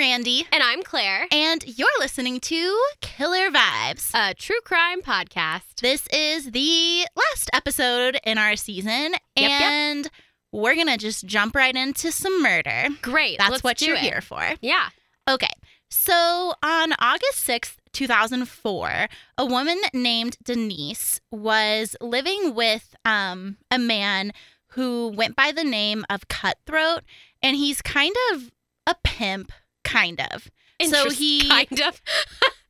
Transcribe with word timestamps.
Randy. 0.00 0.46
And 0.50 0.62
I'm 0.62 0.82
Claire, 0.82 1.26
And 1.30 1.62
you're 1.76 1.86
listening 1.98 2.40
to 2.40 2.80
Killer 3.02 3.50
Vibes. 3.50 4.10
a 4.14 4.32
true 4.32 4.62
crime 4.64 5.02
podcast. 5.02 5.74
This 5.82 6.06
is 6.06 6.52
the 6.52 7.04
last 7.14 7.50
episode 7.52 8.18
in 8.24 8.38
our 8.38 8.56
season, 8.56 9.12
yep. 9.36 9.50
and 9.50 10.10
we're 10.52 10.74
going 10.74 10.86
to 10.86 10.96
just 10.96 11.26
jump 11.26 11.54
right 11.54 11.76
into 11.76 12.10
some 12.12 12.42
murder. 12.42 12.88
Great. 13.02 13.36
That's 13.36 13.62
what 13.62 13.82
you're 13.82 13.96
it. 13.96 14.00
here 14.00 14.22
for. 14.22 14.42
Yeah. 14.62 14.88
Okay. 15.28 15.52
So 15.90 16.54
on 16.62 16.94
August 16.98 17.46
6th, 17.46 17.76
2004, 17.92 19.06
a 19.36 19.44
woman 19.44 19.78
named 19.92 20.38
Denise 20.42 21.20
was 21.30 21.94
living 22.00 22.54
with 22.54 22.94
um, 23.04 23.58
a 23.70 23.78
man 23.78 24.32
who 24.68 25.08
went 25.08 25.36
by 25.36 25.52
the 25.52 25.62
name 25.62 26.06
of 26.08 26.26
Cutthroat, 26.28 27.02
and 27.42 27.54
he's 27.54 27.82
kind 27.82 28.16
of 28.32 28.50
a 28.86 28.96
pimp, 29.04 29.52
kind 29.84 30.20
of. 30.32 30.50
So 30.84 31.10
he- 31.10 31.48
kind 31.48 31.80
of. 31.82 32.00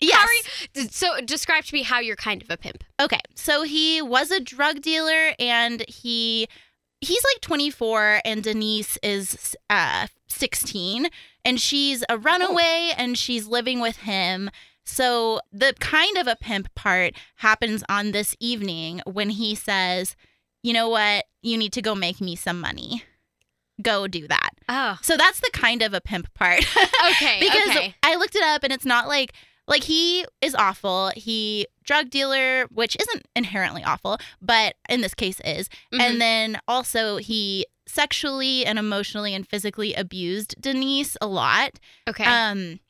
Yes. 0.02 0.27
Sorry. 0.73 0.88
So 0.88 1.20
describe 1.27 1.64
to 1.64 1.74
me 1.74 1.83
how 1.83 2.00
you're 2.00 2.16
kind 2.16 2.41
of 2.42 2.48
a 2.48 2.56
pimp. 2.56 2.84
Okay. 2.98 3.20
So 3.34 3.64
he 3.64 4.00
was 4.00 4.30
a 4.30 4.41
drug 4.41 4.80
dealer, 4.80 5.33
and 5.38 5.84
he 5.88 6.48
he's 7.02 7.23
like 7.34 7.42
24, 7.42 8.23
and 8.24 8.42
Denise 8.42 8.96
is 9.02 9.55
uh, 9.69 10.06
16, 10.28 11.09
and 11.45 11.60
she's 11.60 12.02
a 12.09 12.16
runaway, 12.16 12.92
and 12.96 13.19
she's 13.19 13.47
living 13.47 13.78
with 13.80 13.98
him. 13.98 14.48
So 14.86 15.41
the 15.52 15.74
kind 15.80 16.16
of 16.16 16.27
a 16.27 16.36
pimp 16.36 16.74
part 16.74 17.12
happens 17.36 17.84
on 17.91 18.12
this 18.12 18.34
evening 18.41 19.02
when 19.05 19.28
he 19.28 19.55
says, 19.55 20.16
"You 20.62 20.72
know 20.72 20.88
what? 20.88 21.27
You 21.42 21.58
need 21.58 21.74
to 21.74 21.83
go 21.83 21.95
make 21.95 22.22
me 22.22 22.36
some 22.36 22.58
money. 22.58 23.05
Go 23.83 24.06
do 24.08 24.27
that." 24.28 24.52
Oh. 24.73 24.98
So 25.02 25.16
that's 25.16 25.41
the 25.41 25.51
kind 25.52 25.83
of 25.83 25.92
a 25.92 26.01
pimp 26.01 26.33
part. 26.34 26.65
Okay. 27.12 27.38
because 27.41 27.69
okay. 27.77 27.95
I 28.02 28.15
looked 28.16 28.37
it 28.37 28.42
up 28.42 28.62
and 28.62 28.73
it's 28.73 28.84
not 28.84 29.08
like 29.08 29.33
like 29.67 29.84
he 29.84 30.25
is 30.41 30.55
awful. 30.55 31.11
He 31.17 31.67
drug 31.84 32.11
dealer, 32.11 32.67
which 32.67 32.97
isn't 33.00 33.27
inherently 33.34 33.83
awful, 33.83 34.19
but 34.41 34.75
in 34.89 35.00
this 35.00 35.14
case 35.14 35.41
is. 35.45 35.69
Mhm. 35.92 36.00
And 36.00 36.20
then 36.20 36.61
also 36.69 37.17
he 37.17 37.67
sexually 37.86 38.64
and 38.64 38.78
emotionally 38.78 39.34
and 39.34 39.47
physically 39.47 39.95
abused 39.95 40.55
Denise 40.61 41.17
a 41.20 41.27
lot. 41.27 41.73
okay. 42.08 42.25
Um 42.25 42.80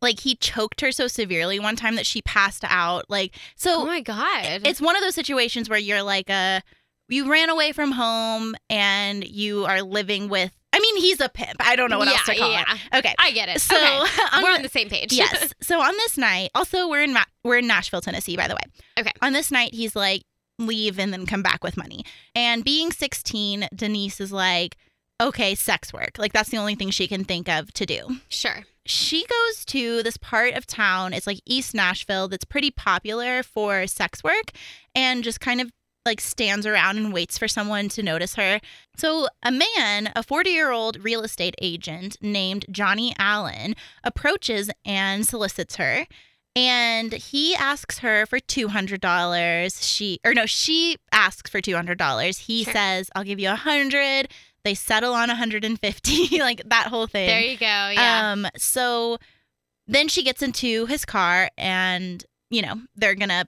like 0.00 0.20
he 0.20 0.34
choked 0.36 0.80
her 0.80 0.92
so 0.92 1.06
severely 1.06 1.58
one 1.58 1.76
time 1.76 1.96
that 1.96 2.06
she 2.06 2.22
passed 2.22 2.64
out. 2.64 3.04
Like 3.10 3.34
so 3.56 3.82
oh 3.82 3.86
my 3.86 4.00
god. 4.00 4.62
it's 4.64 4.80
one 4.80 4.96
of 4.96 5.02
those 5.02 5.14
situations 5.14 5.68
where 5.68 5.78
you're 5.78 6.02
like 6.02 6.30
a 6.30 6.62
you 7.08 7.30
ran 7.30 7.50
away 7.50 7.72
from 7.72 7.92
home 7.92 8.54
and 8.70 9.24
you 9.26 9.64
are 9.66 9.82
living 9.82 10.28
with 10.28 10.52
I 10.72 10.80
mean 10.80 10.96
he's 10.96 11.20
a 11.20 11.28
pimp. 11.28 11.56
I 11.60 11.76
don't 11.76 11.88
know 11.90 11.98
what 11.98 12.08
else 12.08 12.24
to 12.26 12.32
Yeah, 12.32 12.38
call 12.40 12.50
yeah. 12.50 12.64
him. 12.64 12.78
Okay. 12.94 13.14
I 13.18 13.30
get 13.30 13.48
it. 13.48 13.60
So 13.60 13.76
okay. 13.76 13.86
on 14.32 14.42
We're 14.42 14.50
the- 14.50 14.56
on 14.56 14.62
the 14.62 14.68
same 14.68 14.88
page. 14.88 15.12
yes. 15.12 15.52
So 15.62 15.80
on 15.80 15.92
this 15.92 16.18
night, 16.18 16.50
also 16.54 16.88
we're 16.88 17.02
in 17.02 17.12
Ma- 17.12 17.24
we're 17.44 17.58
in 17.58 17.66
Nashville, 17.68 18.00
Tennessee, 18.00 18.36
by 18.36 18.48
the 18.48 18.54
way. 18.54 18.62
Okay. 18.98 19.12
On 19.22 19.32
this 19.32 19.50
night, 19.52 19.72
he's 19.72 19.94
like, 19.94 20.22
leave 20.58 20.98
and 20.98 21.12
then 21.12 21.26
come 21.26 21.42
back 21.42 21.62
with 21.62 21.76
money. 21.76 22.04
And 22.34 22.64
being 22.64 22.90
16, 22.90 23.68
Denise 23.74 24.20
is 24.20 24.32
like, 24.32 24.76
okay, 25.22 25.54
sex 25.54 25.92
work. 25.92 26.18
Like 26.18 26.32
that's 26.32 26.50
the 26.50 26.58
only 26.58 26.74
thing 26.74 26.90
she 26.90 27.06
can 27.06 27.24
think 27.24 27.48
of 27.48 27.72
to 27.74 27.86
do. 27.86 28.16
sure. 28.28 28.64
She 28.86 29.24
goes 29.26 29.64
to 29.66 30.02
this 30.02 30.16
part 30.18 30.52
of 30.54 30.66
town. 30.66 31.14
It's 31.14 31.26
like 31.26 31.40
East 31.46 31.72
Nashville 31.72 32.28
that's 32.28 32.44
pretty 32.44 32.70
popular 32.70 33.42
for 33.42 33.86
sex 33.86 34.22
work 34.22 34.50
and 34.94 35.24
just 35.24 35.40
kind 35.40 35.60
of 35.62 35.70
like 36.06 36.20
stands 36.20 36.66
around 36.66 36.98
and 36.98 37.12
waits 37.12 37.38
for 37.38 37.48
someone 37.48 37.88
to 37.90 38.02
notice 38.02 38.34
her. 38.34 38.60
So, 38.96 39.28
a 39.42 39.50
man, 39.50 40.12
a 40.14 40.22
40 40.22 40.50
year 40.50 40.70
old 40.70 41.02
real 41.02 41.22
estate 41.22 41.54
agent 41.62 42.16
named 42.20 42.66
Johnny 42.70 43.14
Allen, 43.18 43.74
approaches 44.02 44.70
and 44.84 45.26
solicits 45.26 45.76
her. 45.76 46.06
And 46.56 47.12
he 47.14 47.54
asks 47.56 47.98
her 47.98 48.26
for 48.26 48.38
$200. 48.38 49.82
She, 49.82 50.20
or 50.24 50.34
no, 50.34 50.46
she 50.46 50.96
asks 51.10 51.50
for 51.50 51.60
$200. 51.60 52.38
He 52.38 52.64
Sure. 52.64 52.72
says, 52.72 53.10
I'll 53.16 53.24
give 53.24 53.40
you 53.40 53.48
a 53.48 53.52
100 53.52 54.28
They 54.62 54.74
settle 54.74 55.14
on 55.14 55.28
150 55.28 56.38
like 56.40 56.62
that 56.68 56.86
whole 56.86 57.06
thing. 57.06 57.26
There 57.26 57.40
you 57.40 57.56
go. 57.56 57.66
Yeah. 57.66 58.32
Um, 58.32 58.46
so 58.56 59.18
then 59.86 60.08
she 60.08 60.22
gets 60.22 60.42
into 60.42 60.86
his 60.86 61.04
car 61.04 61.50
and, 61.58 62.24
you 62.50 62.62
know, 62.62 62.74
they're 62.94 63.14
gonna 63.16 63.46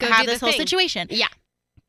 Go 0.00 0.06
have 0.10 0.26
this 0.26 0.40
whole 0.40 0.50
thing. 0.50 0.60
situation. 0.60 1.08
Yeah. 1.10 1.28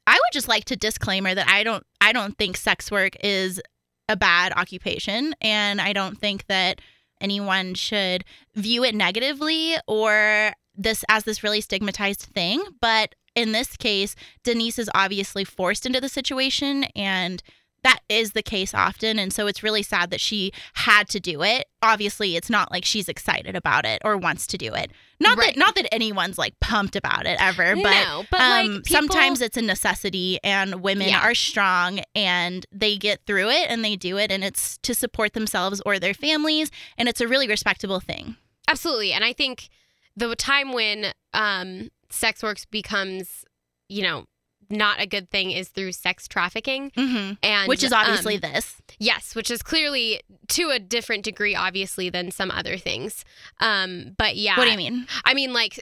I 0.08 0.14
would 0.14 0.34
just 0.34 0.48
like 0.48 0.66
to 0.66 0.76
disclaimer 0.76 1.34
that 1.34 1.48
I 1.48 1.64
don't 1.64 1.86
I 2.02 2.12
don't 2.12 2.38
think 2.38 2.58
sex 2.58 2.92
work 2.92 3.16
is 3.24 3.62
a 4.08 4.16
bad 4.16 4.54
occupation 4.56 5.36
and 5.42 5.82
I 5.82 5.94
don't 5.94 6.18
think 6.18 6.46
that 6.48 6.80
anyone 7.22 7.74
should 7.74 8.24
view 8.54 8.84
it 8.84 8.94
negatively 8.94 9.76
or 9.88 10.54
this 10.76 11.04
as 11.10 11.24
this 11.24 11.44
really 11.44 11.62
stigmatized 11.62 12.22
thing, 12.22 12.64
but 12.82 13.16
in 13.34 13.52
this 13.52 13.76
case, 13.76 14.16
Denise 14.44 14.80
is 14.80 14.90
obviously 14.94 15.44
forced 15.44 15.86
into 15.86 16.00
the 16.00 16.10
situation 16.10 16.86
and 16.96 17.42
that 17.84 18.00
is 18.10 18.32
the 18.32 18.42
case 18.42 18.74
often 18.74 19.20
and 19.20 19.32
so 19.32 19.48
it's 19.48 19.64
really 19.64 19.84
sad 19.84 20.10
that 20.10 20.22
she 20.22 20.52
had 20.74 21.08
to 21.10 21.20
do 21.20 21.44
it. 21.44 21.66
Obviously, 21.82 22.36
it's 22.36 22.50
not 22.50 22.72
like 22.72 22.86
she's 22.86 23.10
excited 23.10 23.56
about 23.56 23.86
it 23.86 24.02
or 24.04 24.18
wants 24.18 24.48
to 24.48 24.58
do 24.58 24.74
it. 24.74 24.92
Not 25.20 25.38
Right. 25.38 25.54
that 25.56 25.60
not 25.60 25.76
that 25.76 25.94
anyone's 25.94 26.38
like 26.38 26.60
pumped 26.60 26.96
about 26.96 27.26
it 27.26 27.38
ever, 27.40 27.76
but 27.76 27.84
no, 27.84 28.26
but 28.30 28.42
um, 28.42 28.50
like 28.76 28.84
people, 28.84 28.84
sometimes 29.08 29.42
it's 29.42 29.56
a 29.58 29.62
necessity 29.62 30.40
and 30.44 30.82
women 30.82 31.08
Yeah. 31.10 31.22
are 31.22 31.34
strong 31.36 32.02
and 32.14 32.66
they 32.72 32.98
get 32.98 33.22
through 33.26 33.50
it 33.50 33.70
and 33.70 33.84
they 33.84 33.96
do 33.96 34.18
it 34.18 34.32
and 34.32 34.44
it's 34.44 34.78
to 34.80 34.94
support 34.94 35.34
themselves 35.34 35.82
or 35.86 36.00
their 36.00 36.14
families 36.14 36.70
and 36.98 37.08
it's 37.08 37.22
a 37.22 37.28
really 37.28 37.48
respectable 37.48 38.00
thing 38.00 38.36
Absolutely. 38.68 39.14
And 39.14 39.24
I 39.24 39.32
think 39.32 39.70
the 40.18 40.36
time 40.36 40.74
when 40.74 41.14
um, 41.34 41.90
sex 42.10 42.42
work 42.42 42.58
becomes, 42.72 43.46
you 43.90 44.02
know, 44.02 44.26
not 44.70 45.00
a 45.02 45.06
good 45.08 45.30
thing 45.30 45.52
is 45.52 45.70
through 45.70 45.92
sex 45.92 46.28
trafficking. 46.28 46.92
mm-hmm. 46.92 47.34
And 47.44 47.68
which 47.68 47.84
is 47.84 47.92
obviously 47.92 48.36
um, 48.36 48.42
this 48.42 48.76
yes, 49.00 49.36
which 49.36 49.52
is 49.52 49.62
clearly 49.62 50.22
to 50.50 50.70
a 50.70 50.80
different 50.80 51.24
degree, 51.24 51.56
obviously, 51.56 52.10
than 52.10 52.32
some 52.32 52.52
other 52.52 52.78
things. 52.78 53.24
Um, 53.60 54.16
but 54.18 54.36
yeah, 54.38 54.58
what 54.58 54.66
do 54.66 54.72
you 54.72 54.78
mean 54.78 55.08
I 55.24 55.34
mean, 55.34 55.54
like 55.54 55.80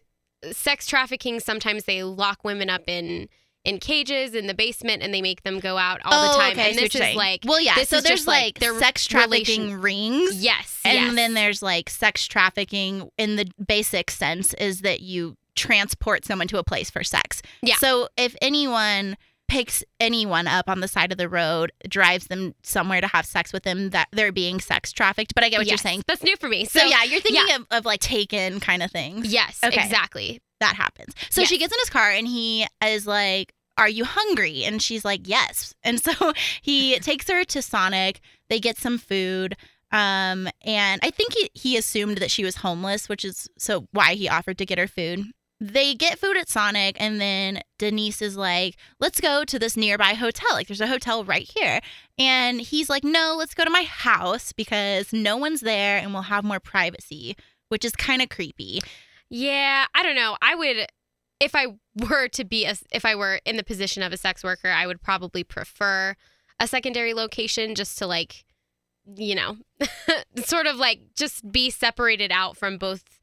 sex 0.51 0.87
trafficking. 0.87 1.39
Sometimes 1.39 1.85
they 1.85 2.03
lock 2.03 2.43
women 2.43 2.69
up 2.69 2.83
in 2.87 3.29
in 3.65 3.77
cages 3.77 4.35
in 4.35 4.47
the 4.47 4.53
basement, 4.53 5.01
and 5.01 5.13
they 5.13 5.21
make 5.21 5.43
them 5.43 5.57
go 5.61 5.77
out 5.77 6.01
all 6.03 6.27
the 6.27 6.35
Oh, 6.35 6.37
time. 6.37 6.51
okay, 6.51 6.69
and 6.71 6.77
this 6.77 6.93
is 6.93 6.99
saying. 6.99 7.15
like, 7.15 7.43
well 7.45 7.61
yeah 7.61 7.81
so 7.83 8.01
there's 8.01 8.27
like, 8.27 8.43
like, 8.43 8.59
their 8.59 8.77
sex 8.77 9.05
trafficking 9.05 9.79
relation- 9.79 9.81
rings 9.81 10.43
yes, 10.43 10.81
and 10.83 10.95
yes. 10.97 11.15
then 11.15 11.33
there's 11.33 11.61
like 11.61 11.89
sex 11.89 12.27
trafficking 12.27 13.09
in 13.17 13.37
the 13.37 13.49
basic 13.65 14.11
sense 14.11 14.53
is 14.55 14.81
that 14.81 14.99
you 14.99 15.37
transport 15.55 16.25
someone 16.25 16.47
to 16.47 16.57
a 16.57 16.63
place 16.63 16.89
for 16.89 17.03
sex 17.03 17.41
Yeah. 17.61 17.75
so 17.75 18.09
if 18.17 18.35
anyone 18.41 19.17
picks 19.49 19.83
anyone 19.99 20.47
up 20.47 20.69
on 20.69 20.79
the 20.79 20.87
side 20.87 21.11
of 21.11 21.17
the 21.17 21.29
road 21.29 21.71
drives 21.87 22.27
them 22.27 22.55
somewhere 22.63 23.01
to 23.01 23.07
have 23.07 23.25
sex 23.25 23.51
with 23.53 23.63
them 23.63 23.89
that 23.91 24.07
they're 24.11 24.31
being 24.31 24.59
sex 24.59 24.91
trafficked 24.91 25.35
but 25.35 25.43
i 25.43 25.49
get 25.49 25.59
what 25.59 25.67
you're 25.67 25.77
saying 25.77 26.01
That's 26.07 26.23
new 26.23 26.35
for 26.37 26.47
me. 26.49 26.65
so, 26.65 26.79
So, 26.79 26.85
yeah 26.85 27.03
you're 27.03 27.21
thinking 27.21 27.53
Of, 27.55 27.67
of 27.69 27.85
like 27.85 27.99
taken 27.99 28.59
kind 28.59 28.81
of 28.81 28.91
things 28.91 29.31
Yes, 29.31 29.59
Okay. 29.63 29.83
exactly. 29.83 30.41
that 30.59 30.75
happens. 30.75 31.13
So 31.29 31.41
Yes. 31.41 31.49
she 31.49 31.57
gets 31.57 31.73
in 31.73 31.79
his 31.79 31.89
car 31.89 32.09
and 32.09 32.25
he 32.27 32.65
is 32.83 33.05
like, 33.05 33.53
Are 33.77 33.89
you 33.89 34.05
hungry? 34.05 34.63
And 34.63 34.81
she's 34.81 35.03
like, 35.03 35.27
Yes. 35.27 35.73
And 35.83 35.99
so 35.99 36.31
he 36.61 36.97
takes 36.99 37.29
her 37.29 37.43
to 37.43 37.61
Sonic. 37.61 38.21
They 38.49 38.59
get 38.59 38.77
some 38.77 38.97
food. 38.97 39.55
Um, 39.91 40.47
and 40.65 40.99
I 41.03 41.11
think 41.11 41.33
he, 41.33 41.49
he 41.53 41.77
assumed 41.77 42.17
that 42.19 42.31
she 42.31 42.43
was 42.43 42.55
homeless, 42.57 43.07
which 43.09 43.23
is 43.25 43.47
so 43.59 43.87
why 43.91 44.15
he 44.15 44.27
offered 44.29 44.57
to 44.59 44.65
get 44.65 44.77
her 44.79 44.87
food. 44.87 45.25
They 45.63 45.95
get 45.95 46.19
food 46.19 46.35
at 46.35 46.49
Sonic, 46.49 46.97
and 46.99 47.21
then 47.21 47.61
Denise 47.79 48.21
is 48.21 48.35
like, 48.35 48.75
Let's 48.99 49.21
go 49.21 49.45
to 49.45 49.57
this 49.57 49.77
nearby 49.77 50.13
hotel. 50.13 50.49
Like, 50.51 50.67
there's 50.67 50.81
a 50.81 50.87
hotel 50.87 51.23
right 51.23 51.49
here. 51.57 51.79
And 52.19 52.59
he's 52.59 52.89
like, 52.89 53.05
No, 53.05 53.35
let's 53.37 53.53
go 53.53 53.63
to 53.63 53.69
my 53.69 53.83
house 53.83 54.51
because 54.51 55.13
no 55.13 55.37
one's 55.37 55.61
there 55.61 55.99
and 55.99 56.11
we'll 56.11 56.23
have 56.23 56.43
more 56.43 56.59
privacy, 56.59 57.37
which 57.69 57.85
is 57.85 57.93
kind 57.93 58.21
of 58.21 58.27
creepy. 58.27 58.81
Yeah, 59.29 59.85
I 59.95 60.03
don't 60.03 60.17
know. 60.17 60.35
I 60.41 60.53
would 60.53 60.87
if 61.39 61.55
I 61.55 61.67
were 62.09 62.27
to 62.27 62.43
be 62.43 62.65
a 62.65 62.75
if 62.91 63.05
I 63.05 63.15
were 63.15 63.39
in 63.45 63.55
the 63.55 63.63
position 63.63 64.03
of 64.03 64.11
a 64.11 64.17
sex 64.17 64.43
worker, 64.43 64.67
I 64.67 64.85
would 64.85 65.01
probably 65.01 65.45
prefer 65.45 66.17
a 66.59 66.67
secondary 66.67 67.13
location 67.13 67.73
just 67.73 67.97
to 67.99 68.05
like 68.05 68.43
you 69.15 69.35
know, 69.35 69.57
sort 70.43 70.67
of 70.67 70.75
like 70.75 70.99
just 71.15 71.49
be 71.49 71.69
separated 71.69 72.33
out 72.33 72.57
from 72.57 72.77
both 72.77 73.21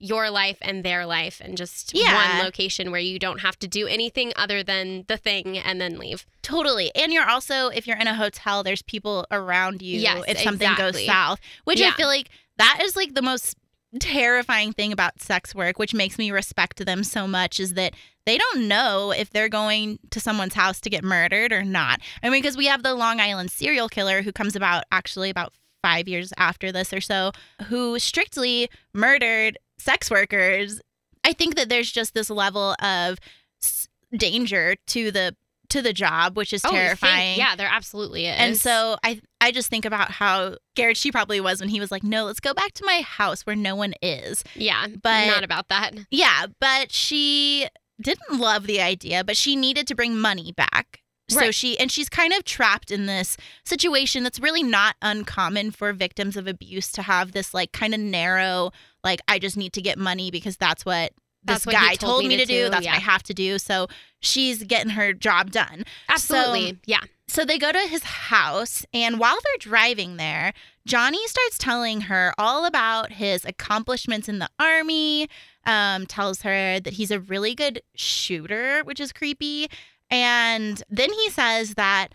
your 0.00 0.30
life 0.30 0.58
and 0.60 0.84
their 0.84 1.04
life 1.06 1.40
and 1.44 1.56
just 1.56 1.92
Yeah. 1.94 2.14
one 2.36 2.44
location 2.44 2.90
where 2.90 3.00
you 3.00 3.18
don't 3.18 3.40
have 3.40 3.58
to 3.60 3.68
do 3.68 3.86
anything 3.86 4.32
other 4.36 4.62
than 4.62 5.04
the 5.08 5.16
thing 5.16 5.58
and 5.58 5.80
then 5.80 5.98
leave. 5.98 6.24
Totally. 6.42 6.90
And 6.94 7.12
you're 7.12 7.28
also, 7.28 7.68
if 7.68 7.86
you're 7.86 7.96
in 7.98 8.06
a 8.06 8.14
hotel, 8.14 8.62
there's 8.62 8.82
people 8.82 9.26
around 9.30 9.82
you 9.82 10.00
Yes, 10.00 10.24
if 10.28 10.38
something 10.40 10.70
exactly. 10.70 11.02
goes 11.02 11.06
south, 11.06 11.40
which 11.64 11.80
I 11.82 11.90
feel 11.92 12.06
like 12.08 12.28
that 12.58 12.80
is 12.82 12.96
like 12.96 13.14
the 13.14 13.22
most 13.22 13.56
terrifying 14.00 14.72
thing 14.72 14.92
about 14.92 15.20
sex 15.20 15.54
work, 15.54 15.78
which 15.78 15.94
makes 15.94 16.18
me 16.18 16.30
respect 16.30 16.84
them 16.84 17.02
so 17.04 17.26
much, 17.26 17.58
is 17.58 17.74
that 17.74 17.94
they 18.26 18.36
don't 18.36 18.68
know 18.68 19.10
if 19.10 19.30
they're 19.30 19.48
going 19.48 19.98
to 20.10 20.20
someone's 20.20 20.54
house 20.54 20.80
to 20.82 20.90
get 20.90 21.02
murdered 21.02 21.52
or 21.52 21.64
not. 21.64 22.00
I 22.22 22.28
mean, 22.28 22.42
because 22.42 22.56
we 22.56 22.66
have 22.66 22.82
the 22.82 22.94
Long 22.94 23.20
Island 23.20 23.50
serial 23.50 23.88
killer 23.88 24.22
who 24.22 24.32
comes 24.32 24.54
about 24.54 24.84
actually 24.92 25.30
about 25.30 25.52
five 25.82 26.06
years 26.08 26.32
after 26.36 26.70
this 26.70 26.92
or 26.92 27.00
so, 27.00 27.32
who 27.68 27.98
strictly 27.98 28.68
murdered 28.92 29.56
sex 29.78 30.10
workers. 30.10 30.80
I 31.24 31.32
think 31.32 31.56
that 31.56 31.68
there's 31.68 31.90
just 31.90 32.14
this 32.14 32.30
level 32.30 32.74
of 32.82 33.18
s- 33.62 33.88
danger 34.16 34.76
to 34.88 35.10
the 35.10 35.36
to 35.70 35.82
the 35.82 35.92
job, 35.92 36.34
which 36.34 36.54
is 36.54 36.64
Oh, 36.64 36.70
think- 36.70 36.80
terrifying. 36.80 37.38
yeah, 37.38 37.54
there 37.54 37.68
absolutely 37.70 38.24
is. 38.26 38.36
And 38.38 38.56
so 38.56 38.96
I 39.04 39.20
I 39.40 39.50
just 39.52 39.68
think 39.68 39.84
about 39.84 40.10
how 40.10 40.56
scared 40.74 40.96
she 40.96 41.12
probably 41.12 41.40
was 41.40 41.60
when 41.60 41.68
he 41.68 41.78
was 41.80 41.90
like, 41.90 42.02
"No, 42.02 42.24
let's 42.24 42.40
go 42.40 42.54
back 42.54 42.72
to 42.74 42.84
my 42.86 43.02
house 43.02 43.42
where 43.42 43.56
no 43.56 43.74
one 43.76 43.92
is." 44.00 44.42
yeah, 44.54 44.86
but- 45.02 45.26
not 45.26 45.44
about 45.44 45.68
that. 45.68 45.92
Yeah, 46.10 46.46
but 46.60 46.90
she 46.92 47.68
didn't 48.00 48.38
love 48.38 48.66
the 48.66 48.80
idea, 48.80 49.24
but 49.24 49.36
she 49.36 49.56
needed 49.56 49.86
to 49.88 49.94
bring 49.94 50.18
money 50.18 50.52
back. 50.52 51.00
So 51.28 51.40
Right. 51.40 51.54
she 51.54 51.78
and 51.78 51.90
she's 51.92 52.08
kind 52.08 52.32
of 52.32 52.44
trapped 52.44 52.90
in 52.90 53.06
this 53.06 53.36
situation 53.64 54.22
that's 54.22 54.40
really 54.40 54.62
not 54.62 54.96
uncommon 55.02 55.70
for 55.72 55.92
victims 55.92 56.36
of 56.36 56.46
abuse 56.46 56.90
to 56.92 57.02
have 57.02 57.32
this 57.32 57.52
like 57.52 57.72
kind 57.72 57.92
of 57.94 58.00
narrow 58.00 58.72
like 59.04 59.20
I 59.28 59.38
just 59.38 59.56
need 59.56 59.72
to 59.74 59.82
get 59.82 59.98
money 59.98 60.30
because 60.30 60.56
that's 60.56 60.84
what 60.84 61.12
this 61.44 61.64
That's 61.64 61.66
what 61.66 61.76
he 61.76 61.86
guy 61.90 61.94
told 61.94 62.22
me 62.24 62.28
me 62.30 62.36
to 62.38 62.46
to 62.46 62.46
do. 62.46 62.64
do, 62.64 62.70
That's 62.70 62.86
what 62.86 62.94
I 62.96 62.98
have 62.98 63.22
to 63.24 63.34
do. 63.34 63.58
So 63.58 63.86
she's 64.20 64.62
getting 64.64 64.90
her 64.92 65.12
job 65.12 65.50
done. 65.52 65.84
Absolutely, 66.08 66.78
yeah. 66.86 67.00
So 67.28 67.44
they 67.44 67.58
go 67.58 67.70
to 67.70 67.78
his 67.78 68.02
house, 68.02 68.84
and 68.92 69.20
while 69.20 69.36
they're 69.44 69.58
driving 69.70 70.16
there, 70.16 70.52
Johnny 70.86 71.24
starts 71.28 71.56
telling 71.58 72.02
her 72.02 72.32
all 72.38 72.64
about 72.64 73.12
his 73.12 73.44
accomplishments 73.44 74.28
in 74.28 74.38
the 74.40 74.48
army. 74.58 75.28
Um, 75.64 76.06
tells 76.06 76.42
her 76.42 76.80
that 76.80 76.94
he's 76.94 77.10
a 77.10 77.20
really 77.20 77.54
good 77.54 77.82
shooter, 77.94 78.80
which 78.84 78.98
is 79.00 79.12
creepy. 79.12 79.68
And 80.10 80.82
then 80.88 81.12
he 81.12 81.30
says 81.30 81.74
that, 81.74 82.08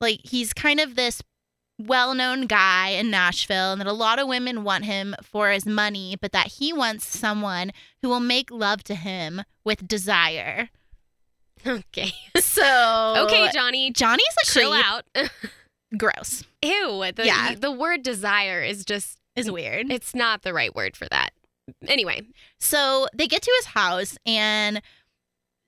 like, 0.00 0.20
he's 0.24 0.52
kind 0.52 0.80
of 0.80 0.94
this 0.96 1.22
well 1.78 2.12
known 2.14 2.46
guy 2.46 2.88
in 2.88 3.10
Nashville, 3.10 3.72
and 3.72 3.80
that 3.80 3.86
a 3.86 3.92
lot 3.92 4.18
of 4.18 4.26
women 4.28 4.64
want 4.64 4.84
him 4.84 5.14
for 5.22 5.50
his 5.50 5.64
money, 5.64 6.16
but 6.20 6.32
that 6.32 6.48
he 6.48 6.72
wants 6.72 7.06
someone 7.06 7.70
who 8.02 8.08
will 8.08 8.20
make 8.20 8.50
love 8.50 8.82
to 8.84 8.94
him 8.94 9.42
with 9.64 9.86
desire. 9.88 10.68
Okay. 11.66 12.12
So, 12.40 13.14
Okay, 13.26 13.48
Johnny, 13.52 13.90
Johnny's 13.92 14.26
a 14.42 14.46
chill 14.46 14.72
creep. 14.72 14.84
out. 14.84 15.04
Gross. 15.98 16.42
Ew. 16.64 17.04
The, 17.14 17.24
Yeah. 17.24 17.54
the 17.54 17.70
word 17.70 18.02
desire 18.02 18.62
is 18.62 18.84
just, 18.84 19.18
Is 19.36 19.48
weird. 19.50 19.90
it's 19.92 20.12
not 20.14 20.42
the 20.42 20.52
right 20.52 20.74
word 20.74 20.96
for 20.96 21.06
that. 21.10 21.30
Anyway, 21.86 22.22
So 22.58 23.06
they 23.14 23.26
get 23.28 23.42
to 23.42 23.52
his 23.58 23.66
house 23.66 24.16
and 24.26 24.82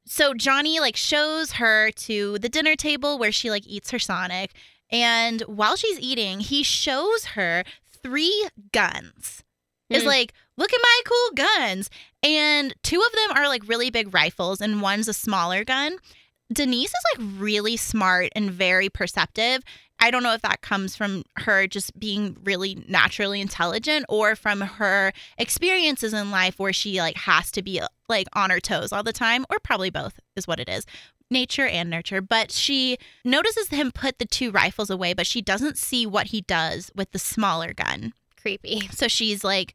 so 0.07 0.35
Johnny 0.35 0.81
like 0.81 0.97
shows 0.97 1.53
her 1.53 1.91
to 1.93 2.39
the 2.39 2.49
dinner 2.49 2.77
table 2.77 3.19
where 3.19 3.33
she 3.33 3.51
like 3.51 3.67
eats 3.67 3.91
her 3.91 3.99
Sonic 3.99 4.53
and 4.91 5.43
while 5.43 5.77
she's 5.77 6.01
eating, 6.01 6.41
he 6.41 6.63
shows 6.63 7.25
her 7.37 7.65
three 8.03 8.49
guns. 8.73 9.43
Is 9.89 10.03
Hmm. 10.03 10.09
like, 10.09 10.35
look 10.57 10.73
at 10.73 10.81
my 10.83 11.01
cool 11.07 11.47
guns. 11.47 11.91
And 12.23 12.75
two 12.83 13.01
of 13.01 13.13
them 13.13 13.37
are 13.37 13.49
like 13.49 13.69
really 13.69 13.91
big 13.91 14.13
rifles 14.13 14.61
and 14.61 14.83
one's 14.83 15.09
a 15.09 15.13
smaller 15.13 15.65
gun. 15.65 15.97
Denise 16.53 16.91
is 16.91 17.19
like 17.19 17.29
really 17.39 17.77
smart 17.77 18.31
and 18.35 18.51
very 18.51 18.89
perceptive. 18.89 19.63
I 20.01 20.11
don't 20.11 20.23
know 20.23 20.33
if 20.33 20.43
that 20.43 20.63
comes 20.63 20.97
from 20.97 21.25
her 21.37 21.67
just 21.67 21.99
being 21.99 22.37
really 22.43 22.83
naturally 22.89 23.41
intelligent 23.41 24.07
or 24.09 24.35
from 24.35 24.61
her 24.63 25.13
experiences 25.37 26.15
in 26.15 26.31
life 26.31 26.59
where 26.59 26.73
she 26.73 27.01
like 27.01 27.17
has 27.19 27.51
to 27.53 27.63
be 27.63 27.83
like 28.09 28.27
on 28.33 28.51
her 28.51 28.61
toes 28.61 28.93
all 28.93 29.03
the 29.03 29.13
time 29.13 29.45
or 29.51 29.59
probably 29.63 29.91
both 29.91 30.19
is 30.37 30.47
what 30.49 30.59
it 30.61 30.69
is. 30.69 30.87
Nature 31.31 31.67
and 31.67 31.89
nurture, 31.91 32.21
but 32.21 32.51
she 32.51 32.99
notices 33.25 33.69
him 33.69 33.93
put 33.93 34.19
the 34.19 34.25
two 34.25 34.51
rifles 34.51 34.91
away, 34.91 35.13
but 35.15 35.27
she 35.27 35.41
doesn't 35.43 35.79
see 35.79 36.07
what 36.07 36.29
he 36.29 36.41
does 36.41 36.91
with 36.97 37.13
the 37.13 37.19
smaller 37.21 37.73
gun. 37.73 38.13
creepy. 38.41 38.89
So 38.93 39.07
she's 39.07 39.45
like 39.45 39.75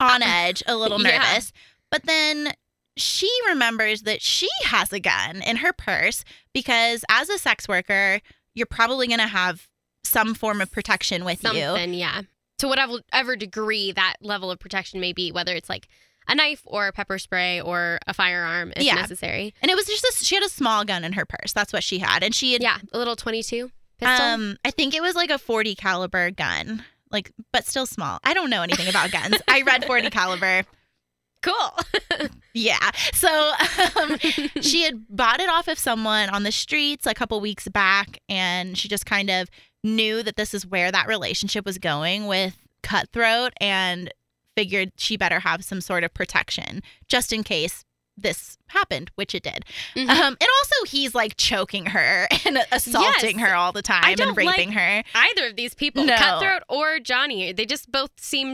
on 0.00 0.22
edge, 0.24 0.62
a 0.66 0.76
little 0.76 1.00
Yeah. 1.00 1.18
nervous. 1.18 1.52
But 1.90 2.04
then 2.06 2.54
she 2.96 3.30
remembers 3.48 4.02
that 4.02 4.22
she 4.22 4.48
has 4.64 4.92
a 4.92 4.98
gun 5.00 5.42
in 5.42 5.56
her 5.56 5.72
purse 5.72 6.24
because 6.52 7.04
as 7.10 7.28
a 7.28 7.38
sex 7.38 7.68
worker, 7.68 8.20
you're 8.60 8.66
probably 8.66 9.08
going 9.08 9.18
to 9.18 9.26
have 9.26 9.66
some 10.04 10.34
form 10.34 10.60
of 10.60 10.70
protection 10.70 11.24
with 11.24 11.42
you. 11.42 11.50
Something, 11.50 11.94
yeah. 11.94 12.22
To 12.58 12.68
whatever 12.68 12.98
ever 13.12 13.34
degree 13.36 13.90
that 13.92 14.16
level 14.20 14.50
of 14.50 14.60
protection 14.60 15.00
may 15.00 15.12
be, 15.12 15.32
whether 15.32 15.54
it's 15.54 15.68
like 15.70 15.88
a 16.28 16.34
knife 16.34 16.60
or 16.66 16.86
a 16.86 16.92
pepper 16.92 17.18
spray 17.18 17.60
or 17.60 17.98
a 18.06 18.12
firearm 18.14 18.72
if 18.76 18.82
Yeah. 18.84 18.96
necessary. 18.96 19.54
And 19.62 19.70
it 19.70 19.74
was 19.74 19.86
just 19.86 20.02
this, 20.02 20.22
she 20.24 20.34
had 20.36 20.44
a 20.44 20.48
small 20.50 20.84
gun 20.84 21.02
in 21.02 21.14
her 21.14 21.24
purse. 21.24 21.52
That's 21.54 21.72
what 21.72 21.82
she 21.82 21.98
had. 21.98 22.22
And 22.22 22.34
she 22.34 22.52
had, 22.52 22.62
Yeah, 22.62 22.76
a 22.92 22.98
little 22.98 23.16
22 23.16 23.70
pistol. 23.98 24.26
um, 24.26 24.56
I 24.64 24.70
think 24.70 24.94
it 24.94 25.00
was 25.02 25.14
like 25.14 25.30
a 25.30 25.38
40 25.38 25.74
caliber 25.74 26.30
gun, 26.30 26.84
like, 27.10 27.32
but 27.52 27.66
still 27.66 27.86
small. 27.86 28.18
I 28.24 28.34
don't 28.34 28.50
know 28.50 28.62
anything 28.62 28.88
about 28.88 29.10
guns. 29.10 29.36
I 29.48 29.62
read 29.62 29.86
40 29.86 30.10
caliber. 30.10 30.64
cool. 31.42 31.78
Yeah. 32.54 32.90
So 33.12 33.52
um, 34.00 34.18
she 34.60 34.82
had 34.82 35.04
bought 35.08 35.40
it 35.40 35.48
off 35.48 35.68
of 35.68 35.78
someone 35.78 36.28
on 36.30 36.42
the 36.42 36.52
streets 36.52 37.06
a 37.06 37.14
couple 37.14 37.40
weeks 37.40 37.68
back, 37.68 38.18
and 38.28 38.76
she 38.76 38.88
just 38.88 39.06
kind 39.06 39.30
of 39.30 39.48
knew 39.84 40.22
that 40.22 40.36
this 40.36 40.52
is 40.54 40.66
where 40.66 40.90
that 40.92 41.06
relationship 41.06 41.64
was 41.64 41.78
going 41.78 42.26
with 42.26 42.56
Cutthroat 42.82 43.52
and 43.60 44.12
figured 44.56 44.92
she 44.96 45.16
better 45.16 45.40
have 45.40 45.64
some 45.64 45.80
sort 45.80 46.02
of 46.04 46.12
protection 46.12 46.82
just 47.08 47.32
in 47.32 47.42
case 47.44 47.84
this 48.16 48.58
happened, 48.66 49.10
which 49.14 49.34
it 49.34 49.42
did. 49.42 49.64
Mhm. 49.94 50.08
Um, 50.10 50.36
and 50.38 50.48
also, 50.58 50.84
he's 50.86 51.14
like 51.14 51.36
choking 51.38 51.86
her 51.86 52.26
and 52.44 52.58
assaulting 52.70 53.38
Yes. 53.38 53.48
her 53.48 53.54
all 53.54 53.72
the 53.72 53.80
time 53.80 54.16
and 54.20 54.36
raping 54.36 54.72
her. 54.72 55.02
Either 55.14 55.46
of 55.46 55.56
these 55.56 55.74
people, 55.74 56.04
No. 56.04 56.16
Cutthroat 56.16 56.62
or 56.68 56.98
Johnny, 56.98 57.52
they 57.52 57.64
just 57.64 57.90
both 57.90 58.10
seem 58.18 58.52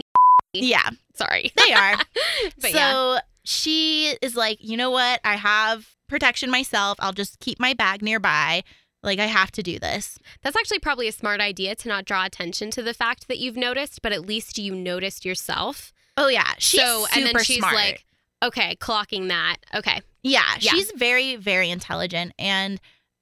Yeah, 0.53 0.89
sorry. 1.15 1.51
they 1.57 1.73
are. 1.73 1.97
but 2.61 2.71
so 2.71 2.77
yeah. 2.77 3.19
She 3.47 4.17
is 4.21 4.35
like, 4.35 4.57
you 4.61 4.75
know 4.75 4.89
what? 4.91 5.21
I 5.23 5.35
have 5.35 5.87
protection 6.09 6.51
myself. 6.51 6.97
I'll 7.01 7.13
just 7.13 7.39
keep 7.39 7.59
my 7.59 7.73
bag 7.73 8.01
nearby. 8.01 8.63
Like 9.03 9.19
I 9.19 9.27
have 9.27 9.51
to 9.51 9.63
do 9.63 9.79
this. 9.79 10.19
That's 10.41 10.57
actually 10.57 10.79
probably 10.79 11.07
a 11.07 11.11
smart 11.13 11.39
idea 11.39 11.75
to 11.75 11.87
not 11.87 12.03
draw 12.03 12.25
attention 12.25 12.71
to 12.71 12.83
the 12.83 12.93
fact 12.93 13.27
that 13.29 13.37
you've 13.37 13.55
noticed, 13.55 14.01
but 14.01 14.11
at 14.11 14.25
least 14.25 14.57
you 14.57 14.75
noticed 14.75 15.23
yourself. 15.23 15.93
Oh 16.17 16.27
yeah, 16.27 16.51
she's 16.57 16.81
so 16.81 17.05
super 17.05 17.19
and 17.19 17.25
then 17.27 17.43
she's 17.43 17.57
smart. 17.59 17.75
like, 17.75 18.05
okay, 18.43 18.75
clocking 18.81 19.29
that. 19.29 19.57
Okay. 19.73 20.01
yeah, 20.23 20.55
Yeah. 20.59 20.71
she's 20.71 20.91
very 20.91 21.35
very 21.37 21.69
intelligent 21.69 22.33
and. 22.37 22.79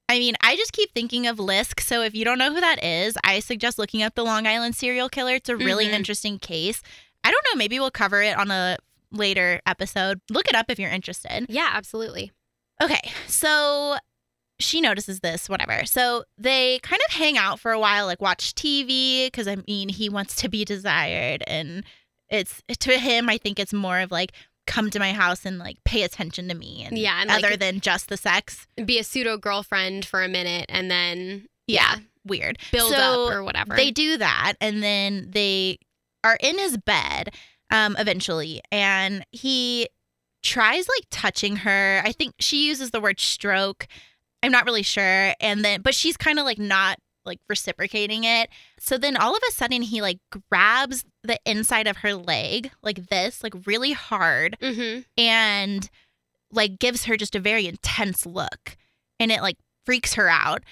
I 0.08 0.20
mean, 0.20 0.36
I 0.40 0.54
just 0.54 0.72
keep 0.72 0.92
thinking 0.94 1.26
of 1.26 1.38
Lisk. 1.38 1.80
So 1.80 2.02
if 2.02 2.14
you 2.14 2.24
don't 2.24 2.38
know 2.38 2.54
who 2.54 2.60
that 2.60 2.84
is, 2.84 3.18
I 3.24 3.40
suggest 3.40 3.76
looking 3.76 4.04
up 4.04 4.14
the 4.14 4.22
Long 4.22 4.46
Island 4.46 4.76
serial 4.76 5.08
killer. 5.08 5.34
It's 5.34 5.48
a 5.48 5.56
really 5.56 5.86
Mhm. 5.86 5.94
interesting 5.94 6.38
case. 6.38 6.80
I 7.24 7.32
don't 7.32 7.44
know, 7.50 7.58
maybe 7.58 7.80
we'll 7.80 7.90
cover 7.90 8.22
it 8.22 8.38
on 8.38 8.52
a 8.52 8.76
later 9.16 9.60
episode. 9.66 10.20
Look 10.30 10.48
it 10.48 10.54
up 10.54 10.70
if 10.70 10.78
you're 10.78 10.90
interested. 10.90 11.46
Yeah, 11.48 11.70
absolutely. 11.72 12.32
Okay, 12.82 13.10
so 13.26 13.96
she 14.58 14.80
notices 14.80 15.20
this, 15.20 15.48
whatever. 15.48 15.84
So 15.84 16.24
they 16.38 16.78
kind 16.80 17.00
of 17.08 17.14
hang 17.14 17.36
out 17.36 17.60
for 17.60 17.72
a 17.72 17.80
while, 17.80 18.06
like 18.06 18.20
watch 18.20 18.54
TV, 18.54 19.26
because 19.26 19.48
I 19.48 19.56
mean, 19.66 19.88
he 19.88 20.08
wants 20.08 20.36
to 20.36 20.48
be 20.48 20.64
desired. 20.64 21.42
And 21.46 21.84
it's 22.28 22.62
to 22.80 22.98
him, 22.98 23.28
I 23.28 23.38
think 23.38 23.58
it's 23.58 23.72
more 23.72 24.00
of 24.00 24.10
like, 24.10 24.32
come 24.66 24.90
to 24.90 24.98
my 24.98 25.12
house 25.12 25.44
and 25.44 25.58
like 25.58 25.76
pay 25.84 26.02
attention 26.02 26.48
to 26.48 26.54
me. 26.54 26.84
And 26.84 26.98
Yeah, 26.98 27.20
and, 27.20 27.30
like, 27.30 27.44
other 27.44 27.56
than 27.56 27.80
just 27.80 28.08
the 28.08 28.16
sex. 28.16 28.66
Be 28.84 28.98
a 28.98 29.04
pseudo 29.04 29.36
girlfriend 29.36 30.04
for 30.04 30.22
a 30.22 30.28
minute 30.28 30.66
and 30.68 30.90
then 30.90 31.46
Yeah, 31.66 31.96
weird. 32.24 32.58
build 32.72 32.92
So 32.92 32.98
up 32.98 33.32
or 33.32 33.44
whatever. 33.44 33.76
They 33.76 33.90
do 33.90 34.16
that, 34.18 34.54
and 34.60 34.82
then 34.82 35.30
they 35.30 35.78
are 36.24 36.36
in 36.40 36.58
his 36.58 36.78
bed 36.78 37.32
um, 37.70 37.96
eventually, 37.98 38.60
and 38.70 39.24
he 39.32 39.88
tries 40.42 40.88
like 40.88 41.06
touching 41.10 41.56
her. 41.56 42.00
I 42.04 42.12
think 42.12 42.34
she 42.38 42.66
uses 42.66 42.90
the 42.90 43.00
word 43.00 43.20
stroke. 43.20 43.86
I'm 44.42 44.52
not 44.52 44.64
really 44.64 44.82
sure. 44.82 45.34
And 45.40 45.64
then, 45.64 45.82
but 45.82 45.94
she's 45.94 46.16
kind 46.16 46.38
of 46.38 46.44
like 46.44 46.58
not 46.58 46.98
like 47.24 47.40
reciprocating 47.48 48.24
it. 48.24 48.48
So 48.78 48.96
then 48.96 49.16
all 49.16 49.36
of 49.36 49.42
a 49.48 49.52
sudden, 49.52 49.82
he 49.82 50.00
like 50.00 50.18
grabs 50.48 51.04
the 51.24 51.38
inside 51.44 51.88
of 51.88 51.98
her 51.98 52.14
leg 52.14 52.70
like 52.82 53.08
this, 53.08 53.42
like 53.42 53.54
really 53.66 53.92
hard, 53.92 54.56
mm-hmm. 54.62 55.00
and 55.20 55.90
like 56.52 56.78
gives 56.78 57.04
her 57.06 57.16
just 57.16 57.34
a 57.34 57.40
very 57.40 57.66
intense 57.66 58.24
look. 58.24 58.76
And 59.18 59.32
it 59.32 59.42
like 59.42 59.56
freaks 59.84 60.14
her 60.14 60.28
out 60.28 60.62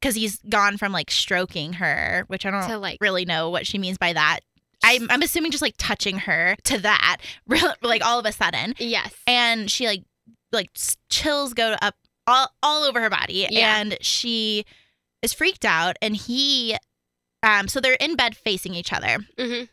because 0.00 0.14
he's 0.14 0.38
gone 0.48 0.76
from 0.76 0.92
like 0.92 1.10
stroking 1.10 1.74
her, 1.74 2.24
which 2.26 2.44
I 2.44 2.50
don't 2.50 2.68
To 2.68 2.78
like 2.78 2.98
really 3.00 3.24
know 3.24 3.48
what 3.48 3.66
she 3.66 3.78
means 3.78 3.96
by 3.96 4.12
that. 4.12 4.40
I'm, 4.82 5.06
I'm 5.10 5.22
assuming 5.22 5.50
just 5.52 5.62
like 5.62 5.74
touching 5.78 6.18
her 6.18 6.56
to 6.64 6.78
that, 6.78 7.18
like 7.82 8.04
all 8.04 8.18
of 8.18 8.26
a 8.26 8.32
sudden, 8.32 8.74
yes. 8.78 9.12
and 9.26 9.70
she 9.70 9.86
like 9.86 10.04
like 10.52 10.70
chills 11.08 11.54
go 11.54 11.76
up 11.80 11.96
all 12.26 12.48
all 12.62 12.84
over 12.84 13.00
her 13.00 13.10
body, 13.10 13.46
Yeah. 13.50 13.80
and 13.80 13.96
she 14.00 14.64
is 15.22 15.32
freaked 15.32 15.64
out, 15.64 15.96
and 16.02 16.16
he, 16.16 16.76
um, 17.42 17.68
so 17.68 17.80
they're 17.80 17.94
in 17.94 18.16
bed 18.16 18.36
facing 18.36 18.74
each 18.74 18.92
other. 18.92 19.18
Mm-hmm. 19.38 19.64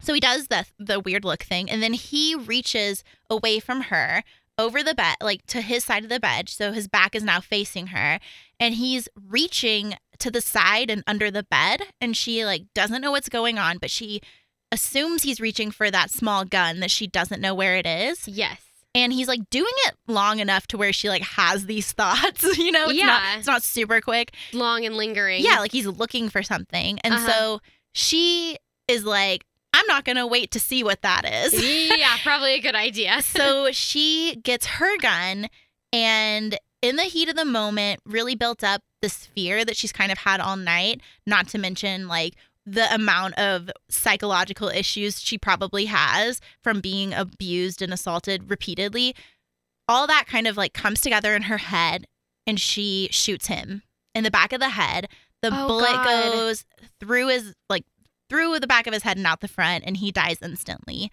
So 0.00 0.14
he 0.14 0.20
does 0.20 0.48
the 0.48 0.66
the 0.78 1.00
weird 1.00 1.24
look 1.24 1.42
thing, 1.42 1.70
and 1.70 1.82
then 1.82 1.92
he 1.94 2.34
reaches 2.34 3.02
away 3.28 3.60
from 3.60 3.82
her, 3.82 4.22
over 4.60 4.82
the 4.82 4.94
bed, 4.94 5.16
like 5.22 5.44
to 5.46 5.60
his 5.62 5.84
side 5.84 6.04
of 6.04 6.10
the 6.10 6.20
bed. 6.20 6.48
So 6.48 6.72
his 6.72 6.86
back 6.86 7.14
is 7.14 7.24
now 7.24 7.40
facing 7.40 7.88
her. 7.88 8.20
And 8.58 8.74
he's 8.74 9.08
reaching 9.28 9.94
to 10.18 10.30
the 10.30 10.42
side 10.42 10.90
and 10.90 11.02
under 11.06 11.30
the 11.30 11.42
bed. 11.42 11.80
And 12.00 12.14
she 12.14 12.44
like 12.44 12.64
doesn't 12.74 13.00
know 13.00 13.10
what's 13.10 13.30
going 13.30 13.58
on, 13.58 13.78
but 13.78 13.90
she 13.90 14.20
assumes 14.72 15.22
he's 15.22 15.40
reaching 15.40 15.70
for 15.70 15.90
that 15.90 16.10
small 16.10 16.44
gun 16.44 16.80
that 16.80 16.90
she 16.90 17.06
doesn't 17.06 17.40
know 17.40 17.54
where 17.54 17.76
it 17.76 17.86
is. 17.86 18.28
Yes. 18.28 18.60
And 18.94 19.12
he's 19.12 19.28
like 19.28 19.48
doing 19.50 19.72
it 19.86 19.94
long 20.08 20.40
enough 20.40 20.66
to 20.68 20.76
where 20.78 20.92
she 20.92 21.08
like 21.08 21.22
has 21.22 21.66
these 21.66 21.92
thoughts, 22.00 22.42
you 22.58 22.72
know? 22.72 22.86
It's 22.86 22.94
Yeah. 22.98 23.06
not 23.06 23.38
it's 23.38 23.46
not 23.46 23.62
super 23.62 24.00
quick. 24.00 24.34
Long 24.52 24.84
and 24.84 24.96
lingering. 24.96 25.42
Yeah, 25.44 25.58
like 25.60 25.72
he's 25.72 25.86
looking 25.86 26.28
for 26.28 26.42
something. 26.42 26.98
And 27.04 27.14
Uh-huh. 27.14 27.28
so 27.30 27.60
she 27.92 28.56
is 28.88 29.04
like, 29.04 29.44
I'm 29.72 29.86
not 29.86 30.04
gonna 30.04 30.26
wait 30.26 30.50
to 30.52 30.60
see 30.60 30.82
what 30.82 31.02
that 31.02 31.24
is. 31.24 31.52
yeah, 31.96 32.16
probably 32.24 32.54
a 32.54 32.60
good 32.60 32.74
idea. 32.74 33.22
so 33.22 33.70
she 33.72 34.36
gets 34.42 34.66
her 34.66 34.98
gun 34.98 35.46
and 35.92 36.58
in 36.82 36.96
the 36.96 37.02
heat 37.04 37.28
of 37.28 37.36
the 37.36 37.44
moment 37.44 38.00
really 38.06 38.34
built 38.34 38.64
up 38.64 38.82
this 39.02 39.26
fear 39.26 39.64
that 39.64 39.76
she's 39.76 39.92
kind 39.92 40.10
of 40.10 40.18
had 40.18 40.40
all 40.40 40.56
night 40.56 41.00
not 41.26 41.46
to 41.48 41.58
mention 41.58 42.08
like 42.08 42.34
the 42.66 42.92
amount 42.94 43.38
of 43.38 43.70
psychological 43.88 44.68
issues 44.68 45.20
she 45.20 45.38
probably 45.38 45.86
has 45.86 46.40
from 46.62 46.80
being 46.80 47.12
abused 47.14 47.80
and 47.82 47.92
assaulted 47.92 48.50
repeatedly 48.50 49.14
all 49.88 50.06
that 50.06 50.26
kind 50.28 50.46
of 50.46 50.56
like 50.56 50.72
comes 50.74 51.00
together 51.00 51.34
in 51.34 51.42
her 51.42 51.56
head 51.58 52.06
and 52.46 52.60
she 52.60 53.08
shoots 53.10 53.46
him 53.46 53.82
in 54.14 54.24
the 54.24 54.30
back 54.30 54.52
of 54.52 54.60
the 54.60 54.68
head 54.68 55.08
the 55.42 55.50
Oh, 55.52 55.66
bullet 55.68 55.90
God. 55.92 56.32
goes 56.32 56.64
through 57.00 57.28
his 57.28 57.54
like 57.68 57.84
through 58.28 58.60
the 58.60 58.66
back 58.66 58.86
of 58.86 58.92
his 58.92 59.02
head 59.02 59.16
and 59.16 59.26
out 59.26 59.40
the 59.40 59.48
front 59.48 59.82
and 59.86 59.96
he 59.96 60.12
dies 60.12 60.36
instantly 60.42 61.10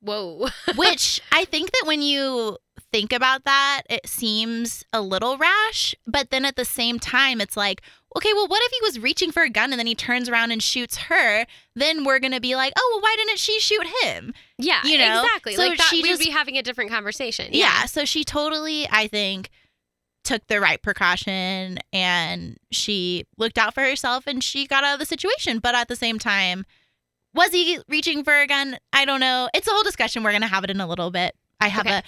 Whoa. 0.00 0.48
which 0.76 1.20
I 1.30 1.44
think 1.44 1.70
that 1.70 1.84
when 1.86 2.02
you 2.02 2.58
think 2.90 3.12
about 3.12 3.44
that, 3.44 3.82
it 3.88 4.08
seems 4.08 4.84
a 4.92 5.00
little 5.00 5.38
rash. 5.38 5.94
But 6.06 6.30
then 6.30 6.44
at 6.44 6.56
the 6.56 6.64
same 6.64 6.98
time, 6.98 7.40
it's 7.40 7.56
like, 7.56 7.82
okay, 8.16 8.32
well, 8.34 8.46
what 8.48 8.62
if 8.64 8.70
he 8.72 8.78
was 8.82 8.98
reaching 8.98 9.30
for 9.32 9.42
a 9.42 9.50
gun 9.50 9.72
and 9.72 9.78
then 9.78 9.86
he 9.86 9.94
turns 9.94 10.28
around 10.28 10.50
and 10.52 10.62
shoots 10.62 10.96
her? 10.96 11.46
Then 11.74 12.04
we're 12.04 12.18
going 12.18 12.32
to 12.32 12.40
be 12.40 12.54
like, 12.56 12.72
oh, 12.76 12.90
well, 12.94 13.02
why 13.02 13.14
didn't 13.16 13.38
she 13.38 13.58
shoot 13.60 13.86
him? 14.02 14.34
Yeah, 14.58 14.80
You 14.84 14.98
know? 14.98 15.22
exactly. 15.22 15.54
So 15.54 15.62
like 15.66 15.78
that, 15.78 15.88
she 15.90 16.02
we'd 16.02 16.08
just- 16.10 16.22
be 16.22 16.30
having 16.30 16.56
a 16.58 16.62
different 16.62 16.90
conversation. 16.90 17.48
Yeah. 17.52 17.86
So 17.86 18.04
she 18.04 18.24
totally, 18.24 18.86
I 18.90 19.06
think, 19.08 19.50
took 20.24 20.46
the 20.46 20.60
right 20.60 20.80
precaution 20.80 21.78
and 21.92 22.56
she 22.70 23.24
looked 23.38 23.58
out 23.58 23.74
for 23.74 23.80
herself 23.82 24.24
and 24.26 24.42
she 24.44 24.66
got 24.66 24.84
out 24.84 24.94
of 24.94 25.00
the 25.00 25.06
situation. 25.06 25.58
But 25.58 25.74
at 25.74 25.88
the 25.88 25.96
same 25.96 26.18
time, 26.18 26.64
was 27.34 27.50
he 27.50 27.80
reaching 27.88 28.22
for 28.24 28.38
a 28.38 28.46
gun? 28.46 28.76
I 28.92 29.04
don't 29.04 29.20
know. 29.20 29.48
It's 29.54 29.66
a 29.66 29.70
whole 29.72 29.82
discussion. 29.82 30.22
We're 30.22 30.30
going 30.32 30.42
to 30.42 30.48
have 30.48 30.64
it 30.64 30.70
in 30.70 30.80
a 30.80 30.86
little 30.86 31.10
bit. 31.10 31.34
I 31.60 31.68
have 31.68 31.86
Okay. 31.86 31.96
a 31.98 32.02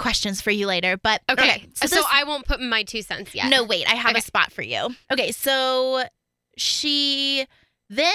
questions 0.00 0.40
for 0.40 0.50
you 0.50 0.66
later. 0.66 0.96
But 0.96 1.22
Okay. 1.30 1.66
So, 1.74 1.86
this- 1.86 2.04
I 2.10 2.24
won't 2.24 2.46
put 2.46 2.60
my 2.60 2.82
two 2.82 3.02
cents 3.02 3.34
yet. 3.34 3.48
no, 3.48 3.62
wait, 3.62 3.86
I 3.88 3.94
have 3.94 4.10
Okay. 4.10 4.18
a 4.18 4.22
spot 4.22 4.52
for 4.52 4.62
you. 4.62 4.96
Okay, 5.12 5.30
so 5.32 6.04
she 6.56 7.46
then 7.88 8.14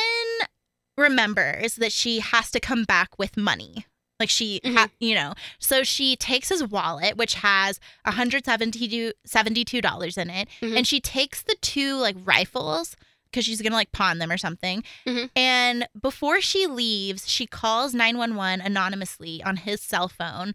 remembers 0.97 1.75
that 1.75 1.91
she 1.91 2.19
has 2.19 2.51
to 2.51 2.59
come 2.59 2.83
back 2.83 3.17
with 3.19 3.37
money. 3.37 3.85
Like 4.19 4.29
she, 4.29 4.61
ha- 4.63 4.87
you 4.99 5.13
know, 5.13 5.33
so 5.59 5.83
she 5.83 6.15
takes 6.15 6.47
his 6.47 6.63
wallet, 6.63 7.17
which 7.17 7.33
has 7.35 7.81
$172 8.07 9.11
$72 9.27 10.17
in 10.17 10.29
it, 10.29 10.47
Mhm. 10.61 10.77
and 10.77 10.87
she 10.87 11.01
takes 11.01 11.41
the 11.43 11.55
two 11.61 11.97
like 11.97 12.15
rifles 12.23 12.95
because 13.29 13.43
she's 13.43 13.61
gonna 13.61 13.75
like 13.75 13.91
pawn 13.91 14.19
them 14.19 14.31
or 14.31 14.37
something. 14.37 14.83
Mhm. 15.05 15.29
And 15.35 15.87
before 16.01 16.39
she 16.39 16.65
leaves, 16.65 17.29
she 17.29 17.45
calls 17.45 17.93
911 17.93 18.61
anonymously 18.61 19.43
on 19.43 19.57
his 19.57 19.81
cell 19.81 20.07
phone, 20.07 20.53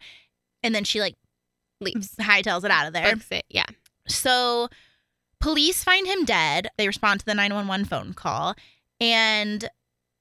and 0.62 0.74
then 0.74 0.84
she 0.84 0.98
like 1.00 1.16
Leaves. 1.80 2.14
Mm-hmm. 2.16 2.30
hightails 2.30 2.64
it 2.64 2.70
out 2.70 2.86
of 2.86 2.92
there. 2.92 3.14
It. 3.30 3.44
Yeah. 3.48 3.64
So 4.06 4.68
police 5.40 5.82
find 5.82 6.06
him 6.06 6.24
dead. 6.24 6.68
They 6.76 6.86
respond 6.86 7.20
to 7.20 7.26
the 7.26 7.34
911 7.34 7.86
phone 7.86 8.12
call. 8.14 8.54
And 9.00 9.68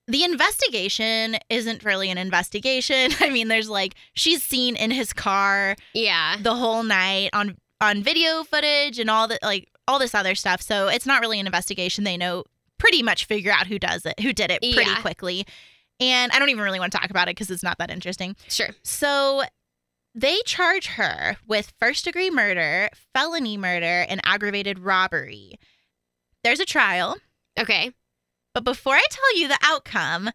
the 0.08 0.24
investigation 0.24 1.38
isn't 1.50 1.84
really 1.84 2.10
an 2.10 2.18
investigation. 2.18 3.12
I 3.20 3.30
mean, 3.30 3.48
there's 3.48 3.70
like 3.70 3.96
she's 4.14 4.42
seen 4.42 4.76
in 4.76 4.92
his 4.92 5.14
car 5.14 5.76
Yeah. 5.94 6.38
the 6.42 6.56
whole 6.56 6.84
night 6.84 7.30
on 7.34 7.58
on 7.82 8.04
video 8.04 8.44
footage 8.44 9.00
and 9.00 9.10
all 9.10 9.28
the 9.28 9.40
like 9.42 9.70
all 9.88 10.00
this 10.00 10.14
other 10.16 10.36
stuff. 10.36 10.62
So 10.62 10.88
it's 10.88 11.06
not 11.06 11.22
really 11.22 11.40
an 11.40 11.46
investigation. 11.46 12.04
They 12.04 12.18
know 12.18 12.44
pretty 12.78 13.04
much 13.04 13.26
figure 13.26 13.52
out 13.52 13.68
who 13.68 13.78
does 13.80 14.06
it, 14.06 14.20
who 14.20 14.32
did 14.34 14.52
it 14.52 14.62
pretty 14.62 14.90
Yeah. 14.90 15.02
quickly. 15.02 15.46
And 16.00 16.32
I 16.32 16.40
don't 16.40 16.50
even 16.50 16.64
really 16.64 16.80
want 16.80 16.92
to 16.94 16.98
talk 16.98 17.10
about 17.10 17.28
it 17.28 17.36
because 17.36 17.50
it's 17.50 17.64
not 17.64 17.78
that 17.80 17.90
interesting. 17.92 18.36
Sure. 18.48 18.70
So 18.84 19.44
they 20.16 20.38
charge 20.46 20.88
her 20.88 21.38
with 21.48 21.74
first 21.80 22.06
degree 22.06 22.30
murder, 22.30 22.90
felony 23.14 23.58
murder, 23.58 24.06
and 24.10 24.22
aggravated 24.24 24.80
robbery. 24.80 25.60
There's 26.44 26.60
a 26.60 26.66
trial, 26.66 27.18
Okay. 27.60 27.92
but 28.54 28.64
before 28.64 28.96
I 28.96 29.06
tell 29.10 29.38
you 29.38 29.48
the 29.48 29.60
outcome, 29.62 30.32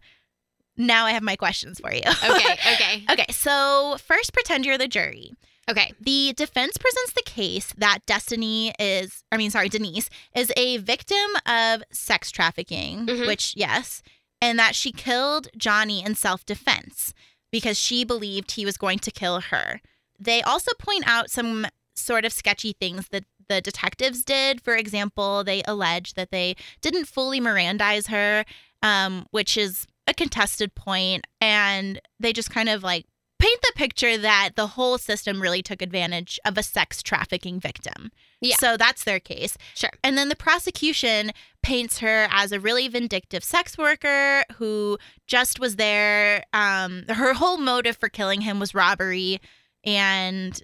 now 0.77 1.05
I 1.05 1.11
have 1.11 1.23
my 1.23 1.35
questions 1.35 1.79
for 1.79 1.91
you. 1.93 2.01
Okay. 2.05 2.55
Okay. 2.75 3.05
okay, 3.09 3.25
so 3.31 3.97
first 4.05 4.33
pretend 4.33 4.65
you're 4.65 4.77
the 4.77 4.87
jury. 4.87 5.31
Okay. 5.69 5.93
The 5.99 6.33
defense 6.37 6.77
presents 6.77 7.13
the 7.13 7.23
case 7.25 7.73
that 7.77 7.99
Destiny 8.05 8.71
is, 8.79 9.23
I 9.31 9.37
mean, 9.37 9.49
sorry, 9.49 9.67
Denise 9.69 10.09
is 10.35 10.51
a 10.55 10.77
victim 10.77 11.17
of 11.47 11.81
sex 11.91 12.29
trafficking, 12.31 13.07
Mhm. 13.07 13.25
which, 13.27 13.55
yes, 13.55 14.03
and 14.41 14.59
that 14.59 14.75
she 14.75 14.91
killed 14.91 15.47
Johnny 15.57 16.03
in 16.03 16.13
self 16.15 16.45
defense 16.45 17.13
because 17.55 17.79
she 17.79 18.03
believed 18.03 18.51
he 18.51 18.65
was 18.65 18.75
going 18.75 18.99
to 18.99 19.09
kill 19.09 19.39
her. 19.39 19.79
They 20.19 20.41
also 20.41 20.71
point 20.77 21.05
out 21.07 21.29
some 21.29 21.65
sort 21.95 22.25
of 22.25 22.33
sketchy 22.33 22.73
things 22.73 23.07
that 23.11 23.23
the 23.47 23.61
detectives 23.61 24.25
did. 24.25 24.59
For 24.59 24.75
example, 24.75 25.41
they 25.41 25.63
allege 25.65 26.15
that 26.15 26.31
they 26.31 26.57
didn't 26.81 27.05
fully 27.05 27.39
Mirandize 27.39 28.07
her, 28.07 28.43
um, 28.83 29.25
which 29.31 29.55
is 29.55 29.87
a 30.05 30.13
contested 30.13 30.75
point, 30.75 31.27
and 31.39 32.01
they 32.19 32.33
just 32.33 32.51
kind 32.51 32.67
of 32.67 32.83
like 32.83 33.05
paint 33.45 33.61
the 33.61 33.73
picture 33.75 34.17
that 34.17 34.51
the 34.55 34.65
whole 34.65 34.97
system 34.97 35.39
really 35.39 35.61
took 35.61 35.81
advantage 35.81 36.39
of 36.45 36.57
a 36.57 36.63
sex 36.63 37.03
trafficking 37.03 37.59
victim. 37.59 38.11
Yeah. 38.41 38.55
So 38.55 38.75
that's 38.75 39.03
their 39.03 39.19
case. 39.19 39.55
Sure. 39.75 39.91
And 40.03 40.17
then 40.17 40.29
the 40.29 40.35
prosecution 40.35 41.31
paints 41.61 41.99
her 41.99 42.27
as 42.31 42.51
a 42.51 42.59
really 42.59 42.87
vindictive 42.87 43.43
sex 43.43 43.77
worker 43.77 44.43
who 44.55 44.97
just 45.27 45.59
was 45.59 45.75
there. 45.75 46.43
Um, 46.53 47.03
her 47.07 47.33
whole 47.33 47.57
motive 47.57 47.97
for 47.97 48.09
killing 48.09 48.41
him 48.41 48.59
was 48.59 48.73
robbery, 48.73 49.39
and 49.83 50.59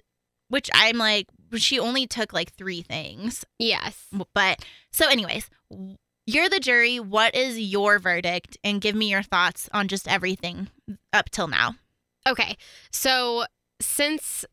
which 0.48 0.68
I'm 0.74 0.98
like, 0.98 1.28
she 1.54 1.78
only 1.78 2.08
took 2.08 2.32
like 2.32 2.52
three 2.52 2.82
things. 2.82 3.44
Yes. 3.60 4.06
But 4.34 4.64
so, 4.90 5.08
anyways, 5.08 5.48
you're 6.26 6.48
the 6.48 6.58
jury. 6.58 6.98
What 6.98 7.36
is 7.36 7.60
your 7.60 8.00
verdict? 8.00 8.58
And 8.64 8.80
give 8.80 8.96
me 8.96 9.08
your 9.08 9.22
thoughts 9.22 9.68
on 9.72 9.86
just 9.86 10.08
everything 10.08 10.68
up 11.12 11.30
till 11.30 11.46
now. 11.46 11.76
Okay. 12.28 12.56
So 12.90 13.44
since 13.80 14.44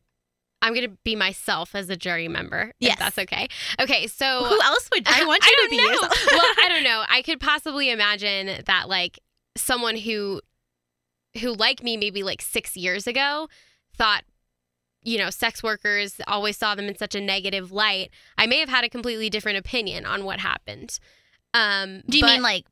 I'm 0.62 0.74
gonna 0.74 0.88
be 1.04 1.16
myself 1.16 1.74
as 1.74 1.88
a 1.88 1.96
jury 1.96 2.28
member, 2.28 2.72
Yes. 2.80 2.94
if 2.94 2.98
that's 2.98 3.18
okay. 3.18 3.48
Okay. 3.80 4.06
So 4.06 4.44
Who 4.44 4.60
else 4.62 4.88
would 4.92 5.04
I 5.06 5.24
want 5.26 5.44
you 5.44 5.56
I 5.58 5.64
to 5.64 5.70
be? 5.70 5.76
know. 5.76 6.08
well, 6.32 6.54
I 6.64 6.66
don't 6.68 6.84
know. 6.90 7.04
I 7.08 7.22
could 7.22 7.40
possibly 7.40 7.90
imagine 7.90 8.62
that 8.66 8.88
like 8.88 9.18
someone 9.56 9.96
who 9.96 10.40
who 11.40 11.52
like 11.54 11.82
me 11.82 11.96
maybe 11.96 12.22
like 12.22 12.42
6 12.42 12.76
years 12.76 13.06
ago 13.06 13.48
thought 13.96 14.24
you 15.02 15.16
know, 15.16 15.30
sex 15.30 15.62
workers 15.62 16.20
always 16.26 16.58
saw 16.58 16.74
them 16.74 16.84
in 16.86 16.94
such 16.94 17.14
a 17.14 17.20
negative 17.22 17.72
light. 17.72 18.10
I 18.36 18.46
may 18.46 18.58
have 18.58 18.68
had 18.68 18.84
a 18.84 18.88
completely 18.90 19.30
different 19.30 19.56
opinion 19.56 20.04
on 20.04 20.24
what 20.24 20.40
happened. 20.40 20.98
Um 21.54 22.02
Do 22.08 22.18
you 22.18 22.24
but, 22.24 22.32
mean 22.32 22.42
like 22.42 22.66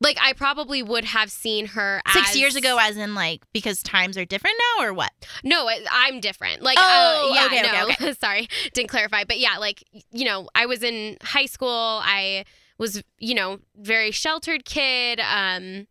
like 0.00 0.16
I 0.20 0.32
probably 0.32 0.82
would 0.82 1.04
have 1.04 1.30
seen 1.30 1.66
her 1.66 2.00
six 2.12 2.30
as- 2.30 2.36
years 2.38 2.56
ago, 2.56 2.78
as 2.80 2.96
in 2.96 3.14
like 3.14 3.42
because 3.52 3.82
times 3.82 4.16
are 4.16 4.24
different 4.24 4.56
now, 4.78 4.84
or 4.84 4.92
what? 4.94 5.12
No, 5.44 5.68
I'm 5.90 6.20
different. 6.20 6.62
Like, 6.62 6.78
Oh, 6.80 7.28
uh, 7.30 7.34
yeah, 7.34 7.46
okay, 7.46 7.60
okay, 7.64 7.72
no, 7.72 7.88
okay. 7.90 8.12
sorry, 8.20 8.48
didn't 8.72 8.88
clarify. 8.90 9.24
But 9.24 9.38
yeah, 9.38 9.58
like, 9.58 9.84
you 10.10 10.24
know, 10.24 10.48
I 10.54 10.66
was 10.66 10.82
in 10.82 11.16
high 11.22 11.46
school. 11.46 12.00
I 12.02 12.44
was, 12.78 13.02
you 13.18 13.34
know, 13.34 13.58
very 13.76 14.10
sheltered 14.10 14.64
kid. 14.64 15.20
Um, 15.20 15.86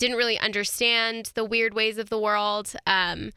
didn't 0.00 0.16
really 0.16 0.38
understand 0.40 1.30
the 1.36 1.44
weird 1.44 1.72
ways 1.74 1.98
of 1.98 2.10
the 2.10 2.18
world. 2.18 2.74
Um, 2.86 3.30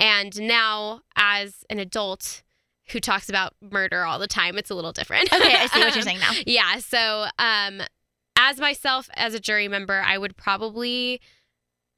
and 0.00 0.40
now 0.40 1.02
as 1.16 1.64
an 1.70 1.78
adult 1.78 2.42
who 2.90 2.98
talks 2.98 3.28
about 3.28 3.54
murder 3.60 4.04
all 4.04 4.18
the 4.18 4.26
time, 4.26 4.58
it's 4.58 4.70
a 4.70 4.74
little 4.74 4.90
different. 4.92 5.32
Okay, 5.32 5.54
I 5.56 5.66
see 5.66 5.78
what 5.78 5.90
you're 5.94 5.98
Um, 5.98 6.02
saying 6.02 6.18
now. 6.18 6.32
yeah. 6.46 6.78
So, 6.78 7.26
um, 7.38 7.82
as 8.38 8.58
myself 8.60 9.10
as 9.14 9.34
a 9.34 9.40
jury 9.40 9.68
member, 9.68 10.00
I 10.00 10.16
would 10.16 10.36
probably 10.36 11.20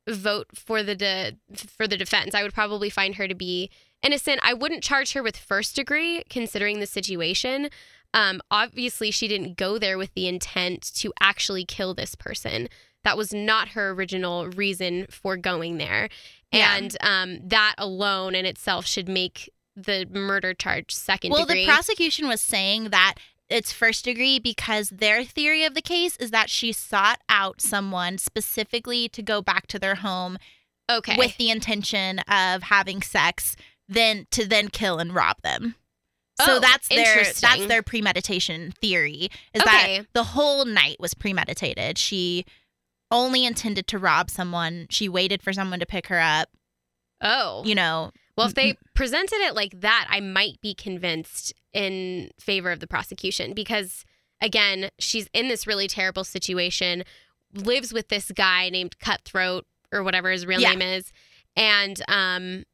vote 0.08 0.46
for 0.54 0.82
the 0.82 0.96
de- 0.96 1.36
for 1.54 1.86
the 1.86 1.96
defense. 1.96 2.34
I 2.34 2.42
would 2.42 2.54
probably 2.54 2.90
find 2.90 3.14
her 3.16 3.28
to 3.28 3.34
be 3.34 3.70
innocent. 4.02 4.40
I 4.42 4.54
wouldn't 4.54 4.82
charge 4.82 5.12
her 5.12 5.22
with 5.22 5.36
first 5.36 5.76
degree, 5.76 6.22
considering 6.30 6.80
the 6.80 6.86
situation. 6.86 7.68
Um, 8.14 8.40
obviously, 8.50 9.10
she 9.10 9.28
didn't 9.28 9.56
go 9.56 9.78
there 9.78 9.98
with 9.98 10.12
the 10.14 10.26
intent 10.26 10.82
to 10.96 11.12
actually 11.20 11.64
kill 11.64 11.94
this 11.94 12.14
person. 12.14 12.68
That 13.04 13.16
was 13.16 13.32
not 13.32 13.68
her 13.68 13.90
original 13.90 14.48
reason 14.48 15.06
for 15.10 15.36
going 15.36 15.76
there, 15.78 16.08
Yeah. 16.52 16.76
and 16.76 16.96
um, 17.00 17.48
that 17.48 17.74
alone 17.78 18.34
in 18.34 18.46
itself 18.46 18.86
should 18.86 19.08
make 19.08 19.48
the 19.76 20.06
murder 20.10 20.52
charge 20.54 20.92
second 20.94 21.30
well, 21.30 21.46
degree. 21.46 21.64
the 21.64 21.70
prosecution 21.70 22.26
was 22.26 22.40
saying 22.40 22.90
that 22.90 23.14
it's 23.50 23.72
first 23.72 24.04
degree 24.04 24.38
because 24.38 24.90
their 24.90 25.24
theory 25.24 25.64
of 25.64 25.74
the 25.74 25.82
case 25.82 26.16
is 26.16 26.30
that 26.30 26.48
she 26.48 26.72
sought 26.72 27.20
out 27.28 27.60
someone 27.60 28.16
specifically 28.18 29.08
to 29.10 29.22
go 29.22 29.42
back 29.42 29.66
to 29.68 29.78
their 29.78 29.96
home 29.96 30.38
okay. 30.90 31.16
with 31.18 31.36
the 31.36 31.50
intention 31.50 32.20
of 32.20 32.62
having 32.64 33.02
sex, 33.02 33.56
then 33.88 34.26
to 34.30 34.46
then 34.46 34.68
kill 34.68 34.98
and 34.98 35.14
rob 35.14 35.42
them. 35.42 35.74
So 36.40 36.56
Oh, 36.56 36.60
that's 36.60 36.88
their 36.88 37.24
that's 37.40 37.66
their 37.66 37.82
premeditation 37.82 38.72
theory 38.80 39.28
is 39.52 39.60
Okay. 39.62 39.98
that 39.98 40.06
the 40.14 40.24
whole 40.24 40.64
night 40.64 40.96
was 40.98 41.12
premeditated. 41.12 41.98
She 41.98 42.46
only 43.10 43.44
intended 43.44 43.86
to 43.88 43.98
rob 43.98 44.30
someone. 44.30 44.86
She 44.88 45.08
waited 45.08 45.42
for 45.42 45.52
someone 45.52 45.80
to 45.80 45.86
pick 45.86 46.06
her 46.06 46.20
up. 46.20 46.48
oh. 47.20 47.62
You 47.66 47.74
know, 47.74 48.12
Well, 48.38 48.46
if 48.46 48.54
they 48.54 48.76
presented 48.94 49.40
it 49.40 49.54
like 49.54 49.80
that, 49.80 50.06
I 50.08 50.20
might 50.20 50.60
be 50.62 50.72
convinced 50.74 51.52
in 51.72 52.30
favor 52.40 52.70
of 52.72 52.80
the 52.80 52.86
prosecution 52.86 53.52
because, 53.54 54.04
again, 54.40 54.90
she's 54.98 55.28
in 55.32 55.48
this 55.48 55.66
really 55.66 55.86
terrible 55.88 56.24
situation, 56.24 57.04
lives 57.54 57.92
with 57.92 58.08
this 58.08 58.30
guy 58.32 58.68
named 58.70 58.98
Cutthroat 58.98 59.66
or 59.92 60.02
whatever 60.02 60.30
his 60.30 60.46
real 60.46 60.60
Yeah. 60.60 60.70
name 60.70 60.82
is, 60.82 61.12
and 61.56 62.00
um, 62.08 62.64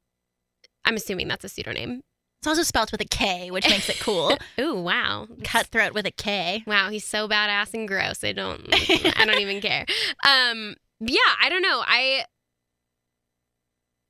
I'm 0.84 0.96
assuming 0.96 1.28
that's 1.28 1.44
a 1.44 1.48
pseudonym. 1.48 2.02
it's 2.38 2.46
also 2.46 2.62
spelled 2.62 2.92
with 2.92 3.00
a 3.00 3.06
K, 3.06 3.50
which 3.50 3.68
makes 3.68 3.88
it 3.88 3.98
cool. 4.00 4.36
Ooh, 4.60 4.74
wow, 4.74 5.26
Cutthroat 5.44 5.94
with 5.94 6.06
a 6.06 6.10
K. 6.10 6.62
Wow, 6.66 6.90
he's 6.90 7.04
so 7.04 7.26
badass 7.28 7.74
and 7.74 7.88
gross. 7.88 8.22
I 8.22 8.32
don't, 8.32 8.60
I 8.72 9.24
don't 9.26 9.40
even 9.40 9.60
care. 9.60 9.84
Um, 10.26 10.74
yeah, 11.00 11.18
I 11.42 11.48
don't 11.48 11.62
know. 11.62 11.82
I, 11.86 12.24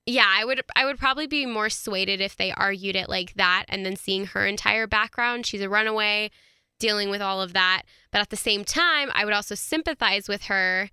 yeah, 0.07 0.27
I 0.29 0.45
would, 0.45 0.63
I 0.77 0.85
would 0.87 0.99
probably 0.99 1.27
be 1.27 1.45
more 1.47 1.69
swayed 1.69 2.09
if 2.09 2.37
they 2.37 2.53
argued 2.53 2.97
it 2.97 3.09
like 3.09 3.35
that, 3.35 3.65
and 3.69 3.85
then 3.85 3.97
seeing 3.97 4.27
her 4.27 4.47
entire 4.47 4.87
background. 4.87 5.47
She's 5.47 5.61
a 5.63 5.69
runaway, 5.69 6.31
dealing 6.79 7.11
with 7.11 7.21
all 7.21 7.43
of 7.43 7.53
that. 7.55 7.83
But 8.13 8.21
at 8.21 8.31
the 8.31 8.37
same 8.37 8.65
time, 8.65 9.11
I 9.15 9.25
would 9.25 9.35
also 9.35 9.55
sympathize 9.55 10.29
with 10.29 10.45
her 10.45 10.91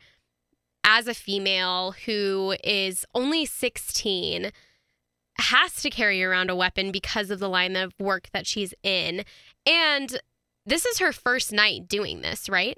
as 0.84 1.08
a 1.08 1.13
female 1.13 1.93
who 2.05 2.55
is 2.63 3.05
only 3.13 3.46
16 3.46 4.51
has 5.39 5.82
to 5.82 5.89
carry 5.89 6.24
around 6.24 6.50
a 6.50 6.55
weapon 6.55 6.91
because 6.91 7.32
of 7.32 7.39
the 7.39 7.50
line 7.50 7.75
of 7.75 7.93
work 8.00 8.29
that 8.34 8.46
she's 8.46 8.74
in 8.84 9.24
and 9.65 10.22
this 10.65 10.86
is 10.86 11.00
her 11.00 11.12
first 11.12 11.51
night 11.51 11.88
doing 11.88 12.22
this, 12.22 12.48
right? 12.48 12.77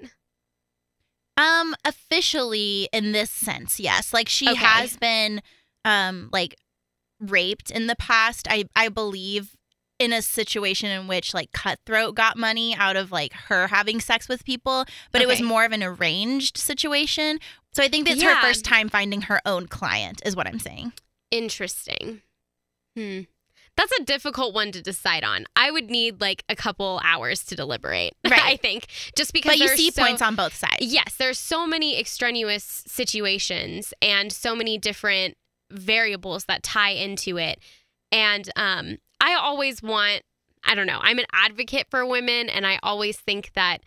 Um, 1.36 1.74
officially 1.84 2.88
in 2.92 3.12
this 3.12 3.30
sense, 3.30 3.78
yes. 3.78 4.12
Like 4.14 4.28
she 4.28 4.48
Okay. 4.50 4.64
has 4.64 4.96
been 4.96 5.42
um 5.86 6.28
like 6.32 6.54
raped 7.20 7.70
in 7.70 7.86
the 7.86 7.96
past. 7.96 8.46
I 8.50 8.64
I 8.76 8.90
believe 8.90 9.56
in 9.98 10.12
a 10.12 10.20
situation 10.20 10.90
in 10.90 11.06
which 11.08 11.32
like 11.32 11.50
cutthroat 11.52 12.14
got 12.14 12.36
money 12.36 12.74
out 12.74 12.96
of 12.96 13.10
like 13.10 13.32
her 13.48 13.68
having 13.68 13.98
sex 13.98 14.28
with 14.28 14.44
people, 14.44 14.84
but 15.10 15.22
it 15.22 15.26
was 15.28 15.40
more 15.40 15.64
of 15.64 15.72
an 15.72 15.82
arranged 15.82 16.58
situation. 16.58 17.38
So 17.72 17.82
I 17.82 17.88
think 17.88 18.06
that's 18.06 18.20
Yeah. 18.22 18.34
her 18.34 18.42
first 18.42 18.62
time 18.62 18.90
finding 18.90 19.22
her 19.22 19.40
own 19.46 19.68
client, 19.68 20.20
is 20.26 20.36
what 20.36 20.46
I'm 20.46 20.58
saying. 20.58 20.92
Interesting. 21.30 22.20
Hmm. 22.94 23.20
That's 23.76 23.92
a 24.00 24.04
difficult 24.04 24.54
one 24.54 24.72
to 24.72 24.80
decide 24.82 25.22
on. 25.22 25.44
I 25.54 25.70
would 25.70 25.90
need 25.90 26.20
like 26.20 26.44
a 26.48 26.56
couple 26.56 27.00
hours 27.04 27.42
to 27.44 27.54
deliberate. 27.56 28.14
Right. 28.30 28.42
I 28.42 28.56
think 28.56 28.86
just 29.16 29.32
because 29.32 29.52
But 29.52 29.58
you 29.60 29.68
see 29.68 29.90
so- 29.90 30.02
points 30.02 30.20
on 30.20 30.34
both 30.34 30.54
sides. 30.54 30.78
Yes, 30.80 31.14
there's 31.18 31.38
so 31.38 31.66
many 31.66 31.98
extraneous 31.98 32.82
situations 32.86 33.94
and 34.02 34.32
so 34.32 34.54
many 34.56 34.76
different 34.78 35.36
variables 35.70 36.44
that 36.46 36.62
tie 36.62 36.90
into 36.90 37.38
it. 37.38 37.58
And 38.12 38.48
um, 38.56 38.98
I 39.20 39.34
always 39.34 39.82
want, 39.82 40.22
I 40.64 40.74
don't 40.74 40.86
know, 40.86 40.98
I'm 41.02 41.18
an 41.18 41.26
advocate 41.32 41.86
for 41.90 42.04
women, 42.06 42.48
and 42.48 42.66
I 42.66 42.78
always 42.82 43.18
think 43.18 43.52
that 43.54 43.78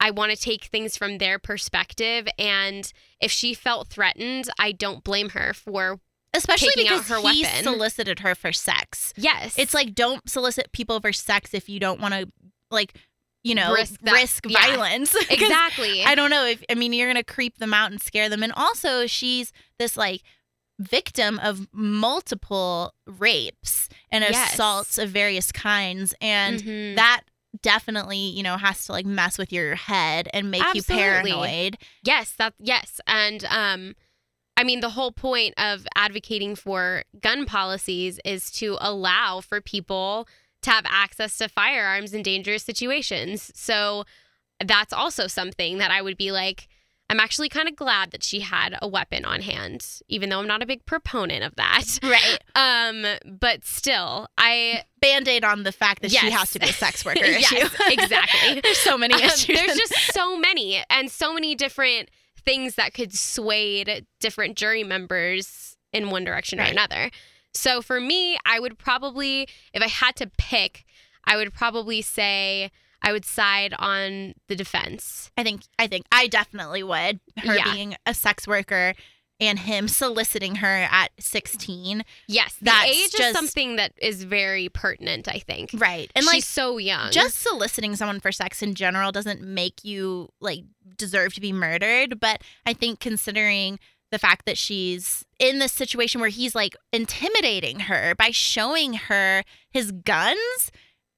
I 0.00 0.10
want 0.10 0.32
to 0.32 0.36
take 0.36 0.64
things 0.64 0.96
from 0.96 1.18
their 1.18 1.38
perspective. 1.38 2.26
And 2.38 2.90
if 3.20 3.30
she 3.30 3.54
felt 3.54 3.88
threatened, 3.88 4.48
I 4.58 4.72
don't 4.72 5.02
blame 5.04 5.30
her 5.30 5.54
for, 5.54 6.00
Especially 6.34 6.72
because 6.76 7.08
her 7.08 7.18
he 7.30 7.42
weapon. 7.42 7.62
solicited 7.62 8.18
her 8.20 8.34
for 8.34 8.52
sex. 8.52 9.12
yes. 9.16 9.54
It's 9.56 9.72
like 9.72 9.94
don't 9.94 10.28
solicit 10.28 10.72
people 10.72 11.00
for 11.00 11.12
sex 11.12 11.54
if 11.54 11.68
you 11.68 11.78
don't 11.78 12.00
want 12.00 12.12
to 12.14 12.28
like 12.72 12.94
you 13.44 13.54
know 13.54 13.72
Risk 13.72 14.00
risk, 14.02 14.42
that- 14.44 14.50
yeah. 14.52 14.66
violence 14.74 15.14
exactly. 15.30 16.02
I 16.02 16.14
don't 16.16 16.30
know 16.30 16.44
if 16.44 16.64
I 16.68 16.74
mean 16.74 16.92
you're 16.92 17.08
gonna 17.08 17.22
creep 17.22 17.58
them 17.58 17.72
out 17.72 17.92
and 17.92 18.00
scare 18.00 18.28
them, 18.28 18.42
and 18.42 18.52
also 18.56 19.06
she's 19.06 19.52
this 19.78 19.96
like 19.96 20.22
victim 20.78 21.38
of 21.42 21.68
multiple 21.72 22.94
rapes 23.06 23.88
and 24.10 24.24
Yes. 24.24 24.54
assaults 24.54 24.98
of 24.98 25.10
various 25.10 25.52
kinds, 25.52 26.14
and 26.20 26.62
Mhm. 26.62 26.96
that 26.96 27.22
definitely 27.62 28.18
you 28.18 28.42
know 28.42 28.56
has 28.56 28.84
to 28.86 28.92
like 28.92 29.06
mess 29.06 29.38
with 29.38 29.52
your 29.52 29.76
head 29.76 30.28
and 30.34 30.50
make 30.50 30.62
Absolutely. 30.62 30.94
you 30.96 30.98
paranoid. 31.00 31.78
Yes, 32.02 32.32
that 32.38 32.54
yes, 32.58 33.00
and 33.06 33.44
um, 33.44 33.94
I 34.56 34.64
mean 34.64 34.80
the 34.80 34.90
whole 34.90 35.12
point 35.12 35.54
of 35.56 35.86
advocating 35.96 36.56
for 36.56 37.04
gun 37.20 37.46
policies 37.46 38.18
is 38.24 38.50
to 38.52 38.76
allow 38.80 39.40
for 39.40 39.60
people 39.60 40.26
to 40.62 40.70
have 40.70 40.84
access 40.88 41.36
to 41.38 41.48
firearms 41.48 42.12
in 42.14 42.22
dangerous 42.22 42.62
situations. 42.64 43.52
So 43.54 44.04
that's 44.64 44.92
also 44.92 45.26
something 45.26 45.78
that 45.78 45.90
I 45.90 46.02
would 46.02 46.16
be 46.16 46.32
like. 46.32 46.68
I'm 47.14 47.20
actually 47.20 47.48
kind 47.48 47.68
of 47.68 47.76
glad 47.76 48.10
that 48.10 48.24
she 48.24 48.40
had 48.40 48.76
a 48.82 48.88
weapon 48.88 49.24
on 49.24 49.40
hand, 49.40 49.86
even 50.08 50.30
though 50.30 50.40
I'm 50.40 50.48
not 50.48 50.62
a 50.62 50.66
big 50.66 50.84
proponent 50.84 51.44
of 51.44 51.54
that. 51.56 51.84
Right. 52.02 52.38
Um, 52.56 53.04
but 53.38 53.64
still, 53.64 54.28
I 54.38 54.82
Band 55.00 55.26
aid 55.28 55.44
on 55.44 55.64
the 55.64 55.72
fact 55.72 56.02
that 56.02 56.10
she 56.12 56.30
has 56.30 56.50
to 56.52 56.58
be 56.60 56.68
a 56.68 56.72
sex 56.72 57.04
worker 57.04 57.24
Yes, 57.24 57.50
issue. 57.52 57.68
exactly. 57.88 58.60
There's 58.62 58.78
so 58.78 58.96
many 58.96 59.14
Um, 59.14 59.20
issues. 59.22 59.56
there's 59.58 59.76
just 59.76 59.94
so 60.12 60.36
many 60.38 60.82
and 60.90 61.10
so 61.10 61.34
many 61.34 61.54
different 61.54 62.10
things 62.44 62.76
that 62.76 62.94
could 62.94 63.12
sway 63.12 63.84
different 64.20 64.56
jury 64.56 64.84
members 64.84 65.76
in 65.92 66.10
one 66.10 66.24
direction 66.24 66.60
or 66.60 66.64
another. 66.64 67.10
So 67.52 67.82
for 67.82 68.00
me, 68.00 68.36
I 68.46 68.60
would 68.60 68.78
probably, 68.78 69.48
if 69.72 69.82
I 69.82 69.88
had 69.88 70.14
to 70.16 70.30
pick, 70.38 70.84
I 71.24 71.36
would 71.36 71.52
probably 71.54 72.02
say 72.02 72.70
I 73.04 73.12
would 73.12 73.24
side 73.24 73.74
on 73.78 74.34
the 74.48 74.56
defense. 74.56 75.30
I 75.36 75.42
think 75.44 75.62
I 75.78 75.86
think 75.86 76.06
I 76.10 76.26
definitely 76.26 76.82
would. 76.82 77.20
Her 77.38 77.54
Yeah. 77.56 77.72
being 77.72 77.94
a 78.06 78.14
sex 78.14 78.46
worker 78.48 78.94
and 79.40 79.58
him 79.58 79.88
soliciting 79.88 80.56
her 80.56 80.88
at 80.90 81.10
16. 81.18 82.04
Yes, 82.28 82.54
the 82.54 82.66
That's 82.66 82.88
age 82.90 83.20
is 83.20 83.32
something 83.32 83.76
that 83.76 83.92
is 84.00 84.22
very 84.24 84.68
pertinent, 84.68 85.26
I 85.28 85.40
think. 85.40 85.70
Right. 85.74 86.10
And 86.14 86.22
She's 86.24 86.32
like 86.32 86.42
so 86.44 86.78
young. 86.78 87.10
just 87.10 87.40
soliciting 87.40 87.96
someone 87.96 88.20
for 88.20 88.30
sex 88.32 88.62
in 88.62 88.74
general 88.74 89.10
doesn't 89.12 89.42
make 89.42 89.84
you 89.84 90.28
like 90.40 90.64
deserve 90.96 91.34
to 91.34 91.40
be 91.40 91.52
murdered, 91.52 92.20
but 92.20 92.42
I 92.64 92.72
think 92.74 93.00
considering 93.00 93.80
the 94.12 94.18
fact 94.20 94.46
that 94.46 94.56
she's 94.56 95.24
in 95.40 95.58
this 95.58 95.72
situation 95.72 96.20
where 96.20 96.30
he's 96.30 96.54
like 96.54 96.76
intimidating 96.92 97.80
her 97.80 98.14
by 98.16 98.30
showing 98.30 98.94
her 98.94 99.42
his 99.70 99.90
guns, 99.90 100.70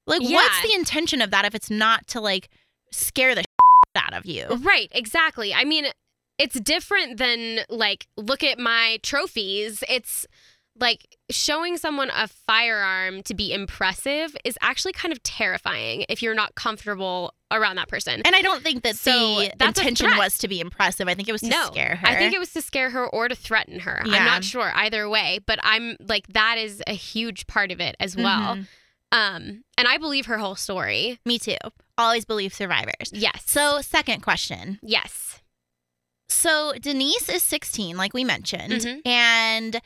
like 0.07 0.23
what's 0.23 0.63
the 0.63 0.73
intention 0.75 1.21
of 1.21 1.31
that 1.31 1.45
if 1.45 1.55
it's 1.55 1.71
not 1.71 2.07
to 2.09 2.21
like 2.21 2.49
scare 2.93 3.35
the 3.35 3.45
out 3.97 4.15
of 4.15 4.27
you? 4.27 4.47
Right, 4.61 4.89
exactly. 4.93 5.53
I 5.55 5.65
mean, 5.65 5.87
it's 6.39 6.59
different 6.61 7.17
than 7.19 7.61
like, 7.69 8.07
look 8.17 8.45
at 8.45 8.59
my 8.59 8.99
trophies. 9.03 9.83
It's 9.89 10.27
like 10.79 11.17
showing 11.31 11.79
someone 11.79 12.11
a 12.15 12.29
firearm 12.29 13.23
to 13.23 13.33
be 13.33 13.53
impressive 13.53 14.37
is 14.45 14.59
actually 14.61 14.93
kind 14.93 15.11
of 15.11 15.23
terrifying 15.23 16.05
if 16.11 16.23
you're 16.23 16.35
not 16.35 16.55
comfortable 16.55 17.33
around 17.51 17.77
that 17.77 17.89
person. 17.89 18.21
And 18.27 18.37
I 18.37 18.43
don't 18.43 18.63
think 18.63 18.83
that 18.83 18.97
So, 18.97 19.11
the 19.41 19.65
intention 19.65 20.11
was 20.19 20.37
to 20.39 20.49
be 20.49 20.61
impressive. 20.61 21.09
I 21.09 21.15
think 21.15 21.29
it 21.29 21.33
was 21.33 21.41
to 21.41 21.49
no, 21.49 21.67
scare 21.69 21.97
her. 21.97 22.07
I 22.07 22.17
think 22.17 22.35
it 22.35 22.39
was 22.39 22.53
to 22.53 22.61
scare 22.61 22.91
her 22.91 23.07
or 23.07 23.29
to 23.29 23.35
threaten 23.35 23.81
her. 23.81 24.03
Yeah. 24.05 24.17
I'm 24.17 24.25
not 24.27 24.45
sure 24.45 24.71
either 24.75 25.09
way, 25.09 25.41
but 25.47 25.59
I'm 25.63 25.97
like 26.01 26.27
that 26.35 26.59
is 26.59 26.83
a 26.87 26.93
huge 26.93 27.47
part 27.47 27.73
of 27.73 27.81
it 27.81 27.97
as 27.99 28.15
well. 28.15 28.57
Mhm. 28.57 28.67
Um, 29.13 29.65
and 29.79 29.87
I 29.89 29.99
believe 29.99 30.27
her 30.27 30.39
whole 30.39 30.57
story. 30.57 31.19
Me 31.25 31.39
too. 31.39 31.57
Always 31.97 32.25
believe 32.25 32.53
survivors. 32.53 33.11
Yes. 33.13 33.45
So, 33.47 33.81
second 33.81 34.21
question. 34.23 34.79
yes. 34.83 35.41
So, 36.29 36.73
Denise 36.81 37.29
is 37.29 37.43
16, 37.45 37.97
like 37.97 38.13
we 38.13 38.25
mentioned. 38.25 38.73
Mhm. 38.73 39.07
And 39.07 39.81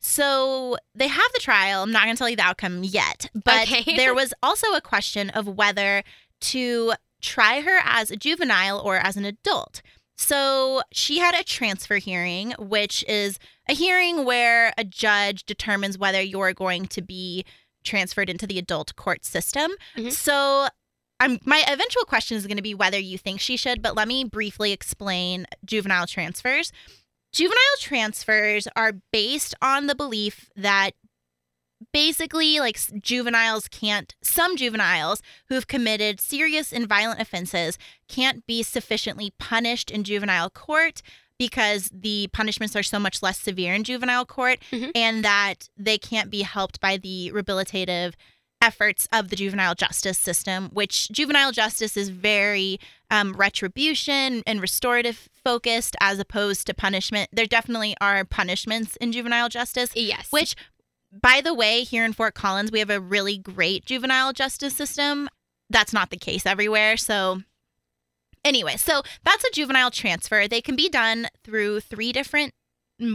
so 0.00 0.76
they 0.94 1.08
have 1.08 1.32
the 1.32 1.40
trial. 1.40 1.82
I'm 1.82 1.90
not 1.92 2.04
going 2.04 2.14
to 2.14 2.18
tell 2.18 2.28
you 2.28 2.36
the 2.36 2.42
outcome 2.42 2.84
yet. 2.84 3.30
But 3.34 3.62
Okay. 3.70 3.96
there 3.96 4.14
was 4.14 4.34
also 4.42 4.74
a 4.74 4.80
question 4.82 5.30
of 5.30 5.48
whether 5.48 6.04
to 6.42 6.92
try 7.22 7.62
her 7.62 7.80
as 7.82 8.10
a 8.10 8.16
juvenile 8.16 8.78
or 8.78 8.96
as 8.98 9.16
an 9.16 9.24
adult. 9.24 9.80
So 10.16 10.82
she 10.92 11.18
had 11.18 11.34
a 11.34 11.42
transfer 11.42 11.96
hearing, 11.96 12.52
which 12.58 13.02
is 13.08 13.38
a 13.68 13.74
hearing 13.74 14.24
where 14.24 14.72
a 14.76 14.84
judge 14.84 15.44
determines 15.44 15.96
whether 15.96 16.20
you're 16.20 16.52
going 16.52 16.86
to 16.88 17.00
be 17.02 17.44
transferred 17.84 18.30
into 18.30 18.46
the 18.46 18.58
adult 18.58 18.94
court 18.96 19.24
system. 19.24 19.72
Mhm. 19.96 20.12
So 20.12 20.68
I'm, 21.20 21.38
my 21.44 21.64
eventual 21.66 22.04
question 22.04 22.36
is 22.36 22.46
going 22.46 22.58
to 22.58 22.62
be 22.62 22.74
whether 22.74 22.98
you 22.98 23.18
think 23.18 23.40
she 23.40 23.56
should, 23.56 23.82
but 23.82 23.96
let 23.96 24.06
me 24.06 24.24
briefly 24.24 24.72
explain 24.72 25.46
juvenile 25.64 26.06
transfers. 26.06 26.72
Juvenile 27.32 27.58
transfers 27.80 28.68
are 28.76 28.92
based 29.12 29.54
on 29.60 29.86
the 29.86 29.94
belief 29.94 30.48
that 30.56 30.92
basically 31.92 32.58
like 32.58 32.78
juveniles 33.00 33.68
can't 33.68 34.14
some 34.20 34.56
juveniles 34.56 35.22
who've 35.48 35.68
committed 35.68 36.20
serious 36.20 36.72
and 36.72 36.88
violent 36.88 37.20
offenses 37.20 37.78
can't 38.08 38.44
be 38.46 38.64
sufficiently 38.64 39.32
punished 39.38 39.88
in 39.90 40.02
juvenile 40.02 40.50
court 40.50 41.02
because 41.38 41.90
the 41.92 42.28
punishments 42.32 42.74
are 42.76 42.82
so 42.82 42.98
much 42.98 43.22
less 43.22 43.38
severe 43.38 43.72
in 43.74 43.84
juvenile 43.84 44.26
court 44.26 44.58
Mhm. 44.70 44.90
and 44.94 45.24
that 45.24 45.68
they 45.76 45.98
can't 45.98 46.30
be 46.30 46.42
helped 46.42 46.80
by 46.80 46.96
the 46.96 47.30
rehabilitative 47.34 48.14
efforts 48.60 49.06
of 49.12 49.28
the 49.28 49.36
juvenile 49.36 49.76
justice 49.76 50.18
system 50.18 50.68
which 50.72 51.08
juvenile 51.12 51.52
justice 51.52 51.96
is 51.96 52.08
very 52.08 52.80
um, 53.10 53.32
retribution 53.34 54.42
and 54.48 54.60
restorative 54.60 55.28
focused 55.44 55.94
as 56.00 56.18
opposed 56.18 56.66
to 56.66 56.74
punishment 56.74 57.30
there 57.32 57.46
definitely 57.46 57.94
are 58.00 58.24
punishments 58.24 58.96
in 58.96 59.12
juvenile 59.12 59.48
justice 59.48 59.90
Yes. 59.94 60.26
which, 60.30 60.56
by 61.22 61.40
the 61.40 61.54
way, 61.54 61.84
here 61.84 62.04
in 62.04 62.12
Fort 62.12 62.34
Collins, 62.34 62.70
we 62.70 62.80
have 62.80 62.90
a 62.90 63.00
really 63.00 63.38
great 63.38 63.86
juvenile 63.86 64.34
justice 64.34 64.74
system. 64.76 65.30
That's 65.70 65.92
not 65.94 66.10
the 66.10 66.18
case 66.18 66.44
everywhere. 66.44 66.98
So, 66.98 67.42
anyway, 68.44 68.76
so 68.76 69.02
that's 69.24 69.44
a 69.44 69.50
juvenile 69.52 69.90
transfer. 69.90 70.46
They 70.48 70.60
can 70.60 70.76
be 70.76 70.88
done 70.88 71.28
through 71.44 71.80
three 71.80 72.12
different 72.12 72.52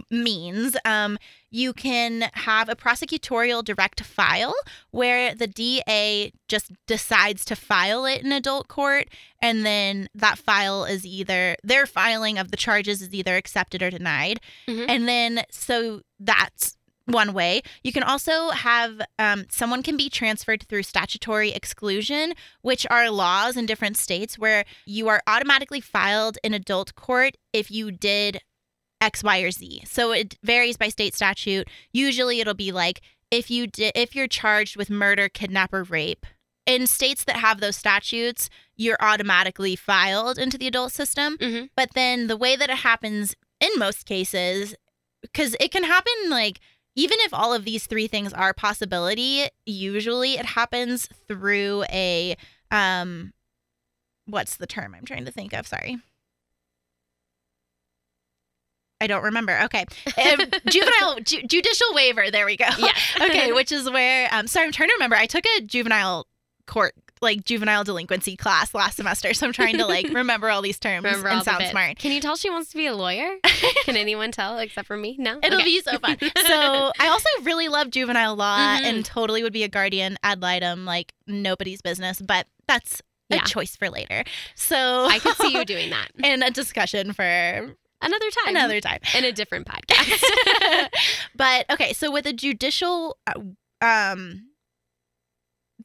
means. 0.09 0.77
Um, 0.86 1.17
you 1.51 1.73
can 1.73 2.29
have 2.33 2.69
a 2.69 2.75
prosecutorial 2.75 3.63
direct 3.63 4.01
file 4.01 4.55
where 4.91 5.36
the 5.36 5.45
DA 5.47 6.31
just 6.47 6.71
decides 6.88 7.43
to 7.45 7.55
file 7.55 8.05
it 8.05 8.23
in 8.23 8.31
adult 8.31 8.69
court, 8.69 9.09
and 9.41 9.65
then 9.65 10.07
that 10.15 10.38
file 10.38 10.86
is 10.86 11.05
either 11.05 11.57
their 11.63 11.86
filing 11.86 12.38
of 12.38 12.49
the 12.51 12.57
charges 12.57 13.01
is 13.01 13.13
either 13.13 13.36
accepted 13.36 13.83
or 13.83 13.89
denied. 13.89 14.39
Mhm. 14.69 14.86
And 14.88 15.07
then, 15.07 15.43
so 15.51 16.01
that's 16.19 16.77
one 17.05 17.33
way. 17.33 17.61
You 17.83 17.91
can 17.91 18.03
also 18.03 18.49
have 18.51 19.01
um, 19.19 19.45
someone 19.49 19.83
can 19.83 19.97
be 19.97 20.09
transferred 20.09 20.63
through 20.67 20.83
statutory 20.83 21.51
exclusion, 21.51 22.33
which 22.61 22.87
are 22.89 23.09
laws 23.09 23.57
in 23.57 23.65
different 23.65 23.97
states 23.97 24.39
where 24.39 24.63
you 24.85 25.09
are 25.09 25.21
automatically 25.27 25.81
filed 25.81 26.37
in 26.43 26.53
adult 26.53 26.95
court 26.95 27.35
if 27.51 27.69
you 27.69 27.91
did 27.91 28.39
X, 29.01 29.21
Y, 29.23 29.39
or 29.39 29.51
Z. 29.51 29.81
So 29.85 30.11
it 30.11 30.37
varies 30.43 30.77
by 30.77 30.87
state 30.89 31.13
statute. 31.13 31.67
Usually, 31.91 32.39
it'll 32.39 32.53
be 32.53 32.71
like 32.71 33.01
if 33.31 33.51
you 33.51 33.67
did 33.67 33.91
if 33.95 34.15
you're 34.15 34.27
charged 34.27 34.77
with 34.77 34.89
murder, 34.89 35.27
kidnap, 35.27 35.73
or 35.73 35.83
rape. 35.83 36.25
In 36.65 36.87
states 36.87 37.25
that 37.25 37.35
have 37.37 37.59
those 37.59 37.75
statutes, 37.75 38.49
you're 38.77 38.97
automatically 39.01 39.75
filed 39.75 40.37
into 40.37 40.57
the 40.57 40.67
adult 40.67 40.93
system. 40.93 41.37
Mhm. 41.37 41.69
But 41.75 41.89
then 41.93 42.27
the 42.27 42.37
way 42.37 42.55
that 42.55 42.69
it 42.69 42.77
happens 42.77 43.35
in 43.59 43.71
most 43.77 44.05
cases, 44.05 44.73
because 45.21 45.57
it 45.59 45.71
can 45.71 45.83
happen 45.83 46.13
like 46.29 46.61
even 46.95 47.17
if 47.21 47.34
all 47.34 47.53
of 47.53 47.65
these 47.65 47.88
three 47.88 48.08
things 48.08 48.34
are 48.34 48.53
possibility, 48.53 49.47
usually 49.65 50.34
it 50.34 50.45
happens 50.45 51.10
through 51.27 51.84
a 51.89 52.36
um 52.71 53.34
what's 54.25 54.58
the 54.58 54.67
term 54.67 54.95
I'm 54.95 55.06
trying 55.06 55.25
to 55.25 55.32
think 55.32 55.53
of? 55.53 55.67
Sorry. 55.67 55.97
I 59.01 59.08
don't 59.08 59.23
remember. 59.23 59.60
Okay. 59.63 59.86
Um, 60.06 60.39
juvenile 60.69 61.19
ju- 61.19 61.43
judicial 61.45 61.88
waiver. 61.93 62.32
There 62.32 62.45
we 62.45 62.56
go. 62.56 62.69
Yeah. 62.77 62.93
okay, 63.21 63.51
which 63.51 63.71
is 63.71 63.89
where 63.89 64.29
um 64.32 64.47
sorry, 64.47 64.67
I'm 64.67 64.71
trying 64.71 64.89
to 64.89 64.95
remember. 64.95 65.15
I 65.15 65.25
took 65.25 65.43
a 65.58 65.62
juvenile 65.62 66.27
court 66.67 66.93
like 67.23 67.43
juvenile 67.43 67.83
delinquency 67.83 68.36
class 68.36 68.73
last 68.75 68.97
semester, 68.97 69.33
so 69.33 69.47
I'm 69.47 69.53
trying 69.53 69.77
to 69.77 69.86
like 69.88 70.07
remember 70.13 70.49
all 70.49 70.62
these 70.62 70.77
terms 70.79 71.03
Remember 71.05 71.29
and 71.29 71.43
sound 71.43 71.65
smart. 71.71 71.97
Can 71.97 72.12
you 72.12 72.21
tell 72.21 72.36
she 72.36 72.49
wants 72.51 72.69
to 72.71 72.77
be 72.77 72.86
a 72.86 72.93
lawyer? 72.95 73.38
Can 73.86 73.97
anyone 73.97 74.31
tell 74.31 74.59
except 74.59 74.86
for 74.88 74.97
me? 74.97 75.15
No. 75.17 75.39
It'll 75.41 75.55
Okay. 75.59 75.63
be 75.65 75.81
so 75.81 75.97
fun. 75.97 76.17
So 76.45 76.91
I 76.99 77.07
also 77.07 77.29
really 77.43 77.67
love 77.69 77.89
juvenile 77.89 78.36
law 78.36 78.57
Mhm. 78.77 78.83
and 78.83 79.05
totally 79.05 79.41
would 79.41 79.53
be 79.53 79.63
a 79.63 79.67
guardian 79.69 80.17
ad 80.21 80.41
litem 80.41 80.86
like 80.86 81.12
nobody's 81.25 81.81
business, 81.81 82.21
but 82.21 82.45
that's 82.67 83.01
a 83.31 83.36
Yeah. 83.38 83.43
choice 83.45 83.75
for 83.75 83.89
later. 83.89 84.23
So 84.55 85.07
I 85.09 85.17
could 85.19 85.36
see 85.38 85.53
you 85.57 85.65
doing 85.65 85.89
that 85.91 86.09
in 86.23 86.43
a 86.43 86.51
discussion 86.51 87.13
for 87.13 87.23
another 87.23 88.29
time. 88.31 88.55
another 88.55 88.81
time. 88.81 88.99
in 89.15 89.23
a 89.23 89.31
different 89.31 89.65
podcast. 89.67 90.21
but 91.36 91.65
okay, 91.71 91.93
so 91.93 92.12
with 92.12 92.25
a 92.25 92.33
judicial 92.33 93.17
uh, 93.25 93.33
um 93.81 94.49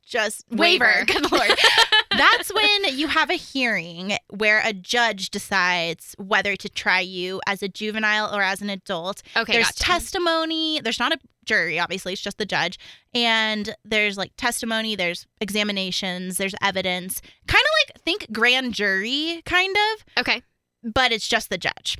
just 0.08 0.44
waiver, 0.50 0.84
Waiver. 0.84 1.04
good 1.06 1.30
lord. 1.30 1.50
That's 2.10 2.52
when 2.52 2.96
you 2.96 3.06
have 3.06 3.30
a 3.30 3.34
hearing 3.34 4.16
where 4.30 4.60
a 4.64 4.72
judge 4.72 5.30
decides 5.30 6.14
whether 6.18 6.56
to 6.56 6.68
try 6.68 7.00
you 7.00 7.40
as 7.46 7.62
a 7.62 7.68
juvenile 7.68 8.34
or 8.34 8.42
as 8.42 8.60
an 8.60 8.70
adult. 8.70 9.22
okay, 9.36 9.52
there's 9.52 9.66
gotcha. 9.66 9.84
testimony. 9.84 10.80
There's 10.80 10.98
not 10.98 11.12
a 11.12 11.18
jury, 11.44 11.78
obviously, 11.78 12.12
it's 12.12 12.22
just 12.22 12.38
the 12.38 12.46
judge. 12.46 12.78
And 13.14 13.74
there's 13.84 14.16
like 14.16 14.32
testimony, 14.36 14.94
there's 14.94 15.26
examinations, 15.40 16.36
there's 16.36 16.54
evidence. 16.62 17.20
Kind 17.46 17.64
of 17.64 17.70
like 17.88 18.02
think 18.02 18.32
grand 18.32 18.74
jury, 18.74 19.42
kind 19.44 19.76
of, 19.76 20.20
okay. 20.20 20.42
but 20.84 21.10
it's 21.10 21.26
just 21.26 21.50
the 21.50 21.58
judge. 21.58 21.98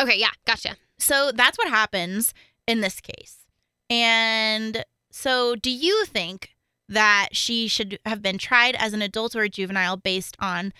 Okay, 0.00 0.18
yeah, 0.18 0.30
gotcha. 0.46 0.76
So 0.98 1.32
that's 1.32 1.58
what 1.58 1.68
happens 1.68 2.34
in 2.66 2.80
this 2.80 3.00
case. 3.00 3.46
And 3.90 4.84
so, 5.10 5.54
do 5.54 5.70
you 5.70 6.04
think 6.06 6.53
that 6.88 7.28
she 7.32 7.66
should 7.68 7.98
have 8.04 8.20
been 8.22 8.38
tried 8.38 8.74
as 8.76 8.92
an 8.92 9.02
adult 9.02 9.34
or 9.34 9.42
a 9.42 9.48
juvenile 9.48 9.96
based 9.96 10.36
on 10.38 10.72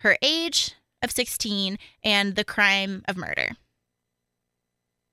her 0.00 0.16
age 0.22 0.72
of 1.02 1.10
16 1.10 1.78
and 2.02 2.34
the 2.34 2.44
crime 2.44 3.02
of 3.06 3.16
murder? 3.16 3.50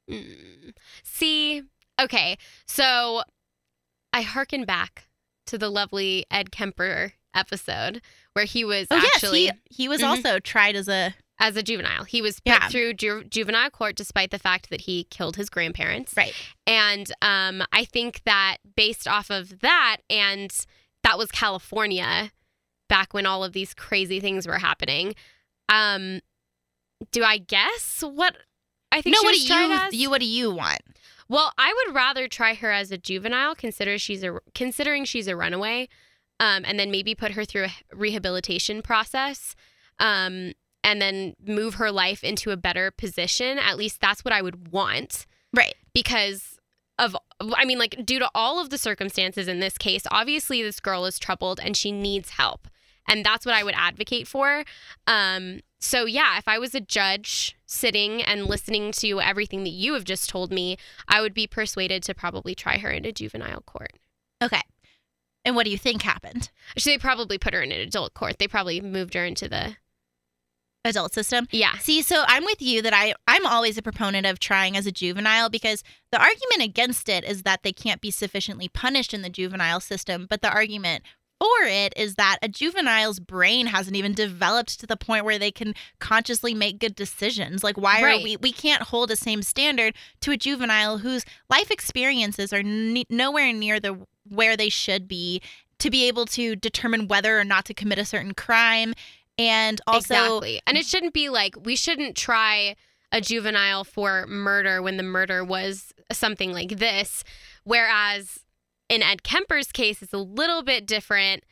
Mm. 0.09 0.73
See, 1.03 1.63
okay, 1.99 2.37
so 2.65 3.21
I 4.13 4.21
hearken 4.21 4.65
back 4.65 5.07
to 5.47 5.57
the 5.57 5.69
lovely 5.69 6.25
Ed 6.31 6.51
Kemper 6.51 7.13
episode 7.33 8.01
where 8.33 8.45
he 8.45 8.65
was 8.65 8.87
Oh, 8.91 8.97
actually 8.97 9.45
yes, 9.45 9.55
he, 9.69 9.83
he 9.83 9.87
was 9.87 10.01
Mhm. 10.01 10.07
also 10.07 10.39
tried 10.39 10.75
as 10.75 10.87
a. 10.87 11.13
as 11.41 11.57
a 11.57 11.63
juvenile. 11.63 12.05
He 12.05 12.21
was 12.21 12.39
put 12.39 12.53
Yeah. 12.53 12.69
through 12.69 12.93
ju- 12.93 13.23
juvenile 13.25 13.69
court 13.71 13.95
despite 13.95 14.31
the 14.31 14.39
fact 14.39 14.69
that 14.69 14.81
he 14.81 15.03
killed 15.05 15.35
his 15.35 15.49
grandparents. 15.49 16.13
Right. 16.15 16.33
And 16.67 17.11
um, 17.21 17.63
I 17.73 17.83
think 17.83 18.21
that 18.25 18.57
based 18.75 19.07
off 19.07 19.29
of 19.29 19.59
that, 19.59 19.97
and 20.09 20.53
that 21.03 21.17
was 21.17 21.31
California 21.31 22.31
back 22.87 23.13
when 23.13 23.25
all 23.25 23.43
of 23.43 23.53
these 23.53 23.73
crazy 23.73 24.19
things 24.19 24.45
were 24.47 24.59
happening. 24.59 25.15
Um, 25.67 26.21
do 27.11 27.23
I 27.23 27.39
guess 27.39 28.03
what 28.05 28.37
I 28.91 29.01
think 29.01 29.15
No, 29.15 29.23
what 29.23 29.33
do 29.33 29.41
you, 29.41 29.71
as? 29.73 29.93
you 29.93 30.09
what 30.09 30.19
do 30.21 30.27
you 30.27 30.51
want? 30.51 30.81
Well, 31.27 31.53
I 31.57 31.73
would 31.87 31.95
rather 31.95 32.27
try 32.27 32.53
her 32.53 32.71
as 32.71 32.91
a 32.91 32.97
juvenile, 32.97 33.55
consider 33.55 33.97
she's 33.97 34.21
a 34.23 34.39
considering 34.53 35.05
she's 35.05 35.27
a 35.27 35.35
runaway, 35.35 35.87
um, 36.39 36.63
and 36.67 36.77
then 36.77 36.91
maybe 36.91 37.15
put 37.15 37.31
her 37.31 37.45
through 37.45 37.65
a 37.65 37.71
rehabilitation 37.95 38.81
process, 38.81 39.55
um, 39.97 40.51
and 40.83 41.01
then 41.01 41.35
move 41.45 41.75
her 41.75 41.91
life 41.91 42.23
into 42.23 42.51
a 42.51 42.57
better 42.57 42.91
position. 42.91 43.57
At 43.59 43.77
least 43.77 44.01
that's 44.01 44.23
what 44.25 44.33
I 44.33 44.41
would 44.41 44.71
want, 44.71 45.25
Right. 45.53 45.75
because 45.93 46.57
of 46.99 47.15
I 47.57 47.65
mean, 47.65 47.79
like 47.79 48.05
due 48.05 48.19
to 48.19 48.29
all 48.35 48.59
of 48.59 48.69
the 48.69 48.77
circumstances 48.77 49.47
in 49.47 49.59
this 49.59 49.77
case, 49.77 50.03
obviously 50.11 50.61
this 50.61 50.79
girl 50.79 51.05
is 51.05 51.17
troubled 51.17 51.59
and 51.63 51.75
she 51.75 51.91
needs 51.91 52.31
help, 52.31 52.67
and 53.07 53.25
that's 53.25 53.45
what 53.45 53.55
I 53.55 53.63
would 53.63 53.73
advocate 53.75 54.27
for. 54.27 54.63
Um, 55.07 55.61
so 55.79 56.05
yeah, 56.05 56.37
if 56.37 56.47
I 56.47 56.59
was 56.59 56.75
a 56.75 56.79
judge 56.79 57.55
sitting 57.65 58.21
and 58.21 58.45
listening 58.45 58.91
to 58.93 59.19
everything 59.19 59.63
that 59.63 59.71
you 59.71 59.93
have 59.95 60.03
just 60.03 60.29
told 60.29 60.51
me, 60.51 60.77
I 61.07 61.21
would 61.21 61.33
be 61.33 61.47
persuaded 61.47 62.03
to 62.03 62.13
probably 62.13 62.53
try 62.53 62.77
her 62.77 62.91
into 62.91 63.11
juvenile 63.11 63.61
court. 63.61 63.93
Okay. 64.43 64.61
And 65.43 65.55
what 65.55 65.65
do 65.65 65.71
you 65.71 65.77
think 65.79 66.03
happened? 66.03 66.51
Actually, 66.71 66.93
they 66.93 66.99
probably 66.99 67.39
put 67.39 67.55
her 67.55 67.63
in 67.63 67.71
an 67.71 67.79
adult 67.79 68.13
court. 68.13 68.37
They 68.37 68.47
probably 68.47 68.79
moved 68.79 69.15
her 69.15 69.25
into 69.25 69.49
the 69.49 69.75
Adult 70.83 71.13
system? 71.13 71.47
yeah. 71.51 71.77
See, 71.77 72.01
so 72.01 72.23
I'm 72.27 72.43
with 72.43 72.61
you 72.61 72.81
that 72.81 72.93
I 72.93 73.13
I'm 73.27 73.45
always 73.45 73.77
a 73.77 73.81
proponent 73.81 74.25
of 74.25 74.39
trying 74.39 74.75
as 74.75 74.87
a 74.87 74.91
juvenile 74.91 75.49
because 75.49 75.83
the 76.11 76.19
argument 76.19 76.61
against 76.63 77.07
it 77.07 77.23
is 77.23 77.43
that 77.43 77.61
they 77.63 77.71
can't 77.71 78.01
be 78.01 78.09
sufficiently 78.11 78.67
punished 78.67 79.13
in 79.13 79.21
the 79.21 79.29
juvenile 79.29 79.79
system, 79.79 80.25
but 80.29 80.41
the 80.41 80.49
argument 80.51 81.03
for 81.39 81.63
it 81.65 81.91
is 81.97 82.15
that 82.15 82.37
a 82.43 82.47
juvenile's 82.47 83.19
brain 83.19 83.65
hasn't 83.67 83.95
even 83.95 84.13
developed 84.13 84.79
to 84.79 84.85
the 84.85 84.95
point 84.97 85.25
where 85.25 85.39
they 85.39 85.49
can 85.51 85.73
consciously 85.99 86.53
make 86.53 86.77
good 86.79 86.95
decisions. 86.95 87.63
Like 87.63 87.77
why 87.77 88.01
Right. 88.01 88.19
are 88.19 88.23
we 88.23 88.37
we 88.37 88.51
can't 88.51 88.81
hold 88.83 89.09
a 89.11 89.15
same 89.15 89.41
standard 89.43 89.93
to 90.21 90.31
a 90.31 90.37
juvenile 90.37 90.99
whose 90.99 91.25
life 91.49 91.69
experiences 91.71 92.51
are 92.53 92.63
ne- 92.63 93.05
nowhere 93.09 93.53
near 93.53 93.79
the 93.79 93.99
where 94.29 94.55
they 94.57 94.69
should 94.69 95.07
be 95.07 95.41
to 95.79 95.89
be 95.89 96.07
able 96.07 96.25
to 96.27 96.55
determine 96.55 97.07
whether 97.07 97.39
or 97.39 97.43
not 97.43 97.65
to 97.65 97.73
commit 97.73 97.97
a 97.97 98.05
certain 98.05 98.35
crime 98.35 98.93
and 99.41 99.81
also 99.87 99.97
exactly. 100.13 100.61
And 100.67 100.77
it 100.77 100.85
shouldn't 100.85 101.13
be 101.13 101.29
like 101.29 101.55
we 101.65 101.75
shouldn't 101.75 102.15
try 102.15 102.75
a 103.11 103.19
juvenile 103.21 103.83
for 103.83 104.25
murder 104.27 104.81
when 104.81 104.97
the 104.97 105.03
murder 105.03 105.43
was 105.43 105.91
something 106.11 106.53
like 106.53 106.77
this. 106.77 107.23
Whereas 107.63 108.39
in 108.89 109.01
Ed 109.03 109.23
Kemper's 109.23 109.71
case, 109.71 110.01
it's 110.01 110.13
a 110.13 110.17
little 110.17 110.63
bit 110.63 110.85
different. 110.85 111.43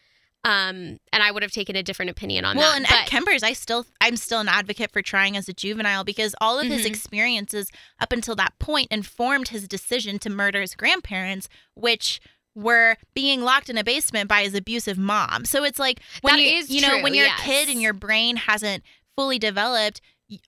Um, 0.45 0.99
and 1.11 1.21
I 1.21 1.31
would 1.31 1.43
have 1.43 1.51
taken 1.51 1.75
a 1.75 1.83
different 1.83 2.11
opinion 2.11 2.45
on 2.45 2.55
well, 2.55 2.71
that. 2.71 2.77
and 2.77 2.85
but, 2.87 2.99
Ed 3.01 3.05
Kemper's, 3.07 3.43
I 3.43 3.51
still 3.51 3.85
I'm 3.99 4.15
still 4.15 4.39
an 4.39 4.47
advocate 4.47 4.89
for 4.91 5.01
trying 5.01 5.35
as 5.35 5.49
a 5.49 5.53
juvenile 5.53 6.05
because 6.05 6.33
all 6.39 6.57
of 6.59 6.67
his 6.67 6.83
Mhm. 6.83 6.91
experiences 6.91 7.69
up 7.99 8.13
until 8.13 8.35
that 8.37 8.57
point 8.57 8.87
informed 8.89 9.49
his 9.49 9.67
decision 9.67 10.17
to 10.19 10.29
murder 10.29 10.61
his 10.61 10.75
grandparents, 10.75 11.49
which 11.75 12.21
were 12.55 12.97
being 13.13 13.41
locked 13.41 13.69
in 13.69 13.77
a 13.77 13.83
basement 13.83 14.27
by 14.27 14.43
his 14.43 14.53
abusive 14.55 14.97
mom. 14.97 15.45
So 15.45 15.63
it's 15.63 15.79
like 15.79 16.01
when 16.21 16.35
That 16.37 16.41
you 16.43 16.57
is 16.57 16.69
you 16.69 16.81
know 16.81 16.89
true, 16.95 17.03
when 17.03 17.13
you're 17.13 17.25
yes. 17.27 17.39
a 17.39 17.43
kid 17.43 17.69
and 17.69 17.81
your 17.81 17.93
brain 17.93 18.35
hasn't 18.37 18.83
fully 19.15 19.39
developed. 19.39 20.01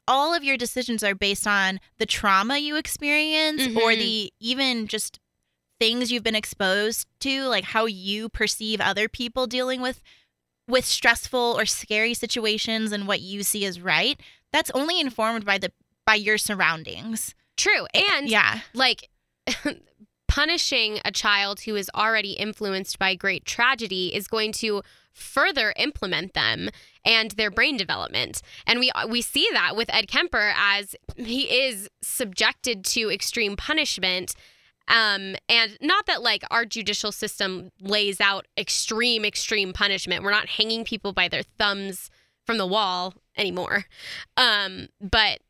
All 0.08 0.34
of 0.36 0.44
your 0.44 0.58
decisions 0.58 1.04
are 1.04 1.16
based 1.16 1.48
on 1.48 1.80
the 1.98 2.06
trauma 2.06 2.58
you 2.60 2.76
experience 2.76 3.62
or 3.76 3.92
Mhm. 3.94 3.98
the 4.00 4.34
even 4.40 4.88
just 4.88 5.20
things 5.80 6.12
you've 6.12 6.24
been 6.24 6.36
exposed 6.36 7.08
to, 7.22 7.46
like 7.48 7.64
how 7.64 7.86
you 7.86 8.30
perceive 8.30 8.80
other 8.80 9.08
people 9.10 9.48
dealing 9.48 9.82
with 9.82 10.02
with 10.68 10.86
stressful 10.86 11.56
or 11.58 11.66
scary 11.66 12.14
situations 12.14 12.92
and 12.92 13.08
what 13.08 13.20
you 13.22 13.42
see 13.44 13.66
as 13.66 13.82
right. 13.82 14.20
That's 14.54 14.70
only 14.72 15.00
informed 15.00 15.44
by 15.46 15.58
the 15.58 15.72
by 16.06 16.16
your 16.16 16.38
surroundings. 16.38 17.34
true. 17.58 17.86
And 17.94 18.30
yeah, 18.30 18.60
like 18.74 19.10
punishing 20.32 20.98
a 21.04 21.12
child 21.12 21.60
who 21.60 21.76
is 21.76 21.91
already 21.94 22.32
influenced 22.32 22.98
by 22.98 23.13
great 23.13 23.44
tragedy 23.44 24.15
is 24.15 24.30
going 24.30 24.54
to 24.54 24.82
further 25.12 25.74
implement 25.76 26.34
them 26.34 26.70
and 27.04 27.32
their 27.32 27.52
brain 27.52 27.76
development. 27.76 28.41
And 28.65 28.80
we 28.80 28.89
we 29.10 29.22
see 29.22 29.50
that 29.52 29.76
with 29.76 29.94
Ed 29.94 30.08
Kemper 30.08 30.54
as 30.56 30.96
he 31.17 31.41
is 31.65 31.89
subjected 32.02 32.86
to 32.86 33.12
extreme 33.12 33.58
punishment. 33.58 34.34
Um, 34.88 35.36
and 35.50 35.78
not 35.82 36.06
that 36.06 36.24
like 36.24 36.44
our 36.50 36.63
judicial 36.63 37.12
system 37.12 37.72
lays 37.82 38.22
out 38.22 38.48
extreme, 38.58 39.26
extreme 39.26 39.74
punishment. 39.74 40.24
We're 40.24 40.32
not 40.32 40.48
hanging 40.48 40.86
people 40.86 41.12
by 41.12 41.28
their 41.28 41.44
thumbs 41.44 42.10
from 42.46 42.58
the 42.58 42.65
wall 42.65 43.15
anymore. 43.36 43.84
Um, 44.38 44.88
but 45.02 45.41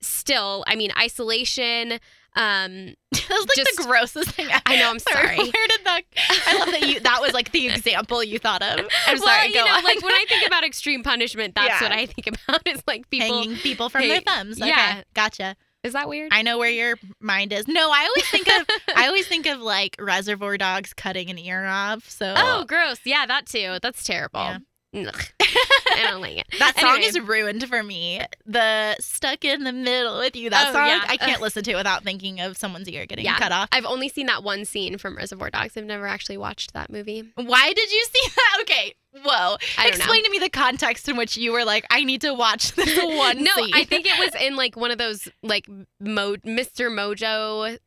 still, 0.00 0.64
I 0.66 0.74
mean, 0.74 0.90
isolation. 0.98 2.00
Um, 2.34 2.94
that 3.12 3.28
was 3.30 3.46
like 3.46 3.56
Just- 3.56 3.76
the 3.76 3.84
grossest 3.84 4.30
thing. 4.30 4.46
Ever. 4.50 4.62
I 4.66 4.76
know, 4.76 4.90
I'm 4.90 4.98
sorry. 5.12 5.36
Where 5.36 5.68
did 5.68 5.80
that? 5.84 6.02
I 6.46 6.58
love 6.58 6.70
that 6.70 6.88
you. 6.88 7.00
That 7.00 7.20
was 7.20 7.32
like 7.32 7.52
the 7.52 7.68
example 7.68 8.22
you 8.24 8.38
thought 8.38 8.62
of. 8.62 8.80
I'm 9.06 9.18
well, 9.18 9.26
sorry. 9.26 9.48
you 9.48 9.54
go 9.54 9.64
know, 9.64 9.72
on. 9.72 9.84
like 9.84 10.02
when 10.02 10.12
I 10.12 10.24
think 10.28 10.46
about 10.46 10.64
extreme 10.64 11.02
punishment, 11.02 11.54
that's 11.54 11.80
Yeah. 11.80 11.88
what 11.88 11.92
I 11.92 12.06
think 12.06 12.26
about. 12.28 12.66
Is 12.66 12.82
like 12.86 13.08
people. 13.10 13.26
hanging 13.42 13.56
people 13.56 13.88
from 13.88 14.02
Hey, 14.02 14.08
their 14.08 14.20
thumbs. 14.20 14.60
Okay, 14.60 14.68
yeah. 14.70 15.02
gotcha. 15.14 15.56
Is 15.82 15.94
that 15.94 16.08
weird? 16.08 16.30
I 16.32 16.42
know 16.42 16.58
where 16.58 16.70
your 16.70 16.96
mind 17.20 17.52
is. 17.52 17.66
No, 17.66 17.90
I 17.90 18.04
always 18.06 18.28
think 18.30 18.46
of. 18.48 18.66
I 18.96 19.08
always 19.08 19.26
think 19.26 19.46
of 19.46 19.60
like 19.60 19.96
Reservoir 19.98 20.56
Dogs 20.56 20.94
cutting 20.94 21.28
an 21.28 21.38
ear 21.38 21.64
off. 21.66 22.08
So 22.08 22.34
oh, 22.36 22.64
gross. 22.64 22.98
Yeah, 23.04 23.26
that 23.26 23.46
too. 23.46 23.78
That's 23.82 24.04
terrible. 24.04 24.40
Yeah. 24.40 24.58
Ugh. 24.94 25.22
I 25.40 26.06
don't 26.10 26.20
like 26.20 26.38
it. 26.38 26.46
That 26.58 26.78
song 26.78 26.96
Anyway. 26.96 27.06
is 27.06 27.20
ruined 27.20 27.68
for 27.68 27.82
me. 27.82 28.20
The 28.46 28.96
stuck 29.00 29.44
in 29.44 29.64
the 29.64 29.72
middle 29.72 30.18
with 30.18 30.36
you. 30.36 30.50
That 30.50 30.68
Oh, 30.68 30.72
song 30.72 30.86
yeah. 30.88 31.04
I 31.08 31.16
can't 31.16 31.40
listen 31.40 31.62
to 31.64 31.70
it 31.72 31.76
without 31.76 32.02
thinking 32.04 32.40
of 32.40 32.56
someone's 32.56 32.88
ear 32.88 33.06
getting 33.06 33.24
Yeah. 33.24 33.38
cut 33.38 33.52
off. 33.52 33.68
I've 33.72 33.84
only 33.84 34.08
seen 34.08 34.26
that 34.26 34.42
one 34.42 34.64
scene 34.64 34.98
from 34.98 35.16
Reservoir 35.16 35.50
Dogs. 35.50 35.76
I've 35.76 35.84
never 35.84 36.06
actually 36.06 36.36
watched 36.38 36.72
that 36.74 36.90
movie. 36.90 37.24
Why 37.36 37.72
did 37.72 37.90
you 37.92 38.04
see 38.12 38.28
that? 38.36 38.58
Okay, 38.62 38.94
whoa. 39.12 39.22
Don't 39.22 39.60
know. 39.78 39.88
Explain 39.88 40.24
to 40.24 40.30
me 40.30 40.38
the 40.38 40.50
context 40.50 41.08
in 41.08 41.16
which 41.16 41.36
you 41.36 41.52
were 41.52 41.64
like, 41.64 41.86
I 41.90 42.04
need 42.04 42.20
to 42.22 42.34
watch 42.34 42.72
this 42.72 42.98
one 43.02 43.42
no, 43.42 43.52
scene. 43.54 43.70
I 43.74 43.84
think 43.84 44.06
it 44.06 44.18
was 44.18 44.34
in 44.40 44.56
like 44.56 44.76
one 44.76 44.90
of 44.90 44.98
those 44.98 45.28
like 45.42 45.66
Mo- 46.00 46.36
Mr. 46.36 46.90
Mojo 46.90 47.78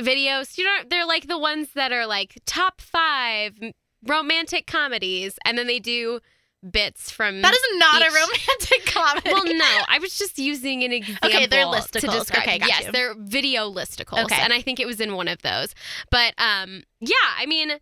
videos. 0.00 0.58
You 0.58 0.64
know, 0.64 0.76
they're 0.88 1.06
like 1.06 1.26
the 1.28 1.38
ones 1.38 1.68
that 1.74 1.92
are 1.92 2.06
like 2.06 2.40
top 2.46 2.80
five 2.80 3.58
romantic 4.06 4.66
comedies, 4.66 5.38
and 5.44 5.56
then 5.56 5.66
they 5.66 5.78
do 5.78 6.20
bits 6.70 7.10
from. 7.10 7.42
that 7.42 7.52
is 7.52 7.78
not 7.78 8.02
a 8.02 8.10
romantic 8.10 8.86
comedy. 8.86 9.30
well, 9.32 9.44
no, 9.44 9.82
I 9.88 9.98
was 10.00 10.16
just 10.16 10.38
using 10.38 10.82
an 10.84 10.92
example. 10.92 11.28
Okay, 11.28 11.46
they're 11.46 11.64
To 11.66 12.00
describe. 12.06 12.42
Okay, 12.42 12.58
yes, 12.66 12.86
you. 12.86 12.92
they're 12.92 13.14
video 13.16 13.70
listicles, 13.70 14.24
Okay. 14.24 14.40
and 14.40 14.52
I 14.52 14.62
think 14.62 14.78
it 14.80 14.86
was 14.86 15.00
in 15.00 15.14
one 15.14 15.28
of 15.28 15.42
those. 15.42 15.74
But 16.10 16.34
um, 16.38 16.82
yeah, 17.00 17.14
I 17.38 17.46
mean, 17.46 17.72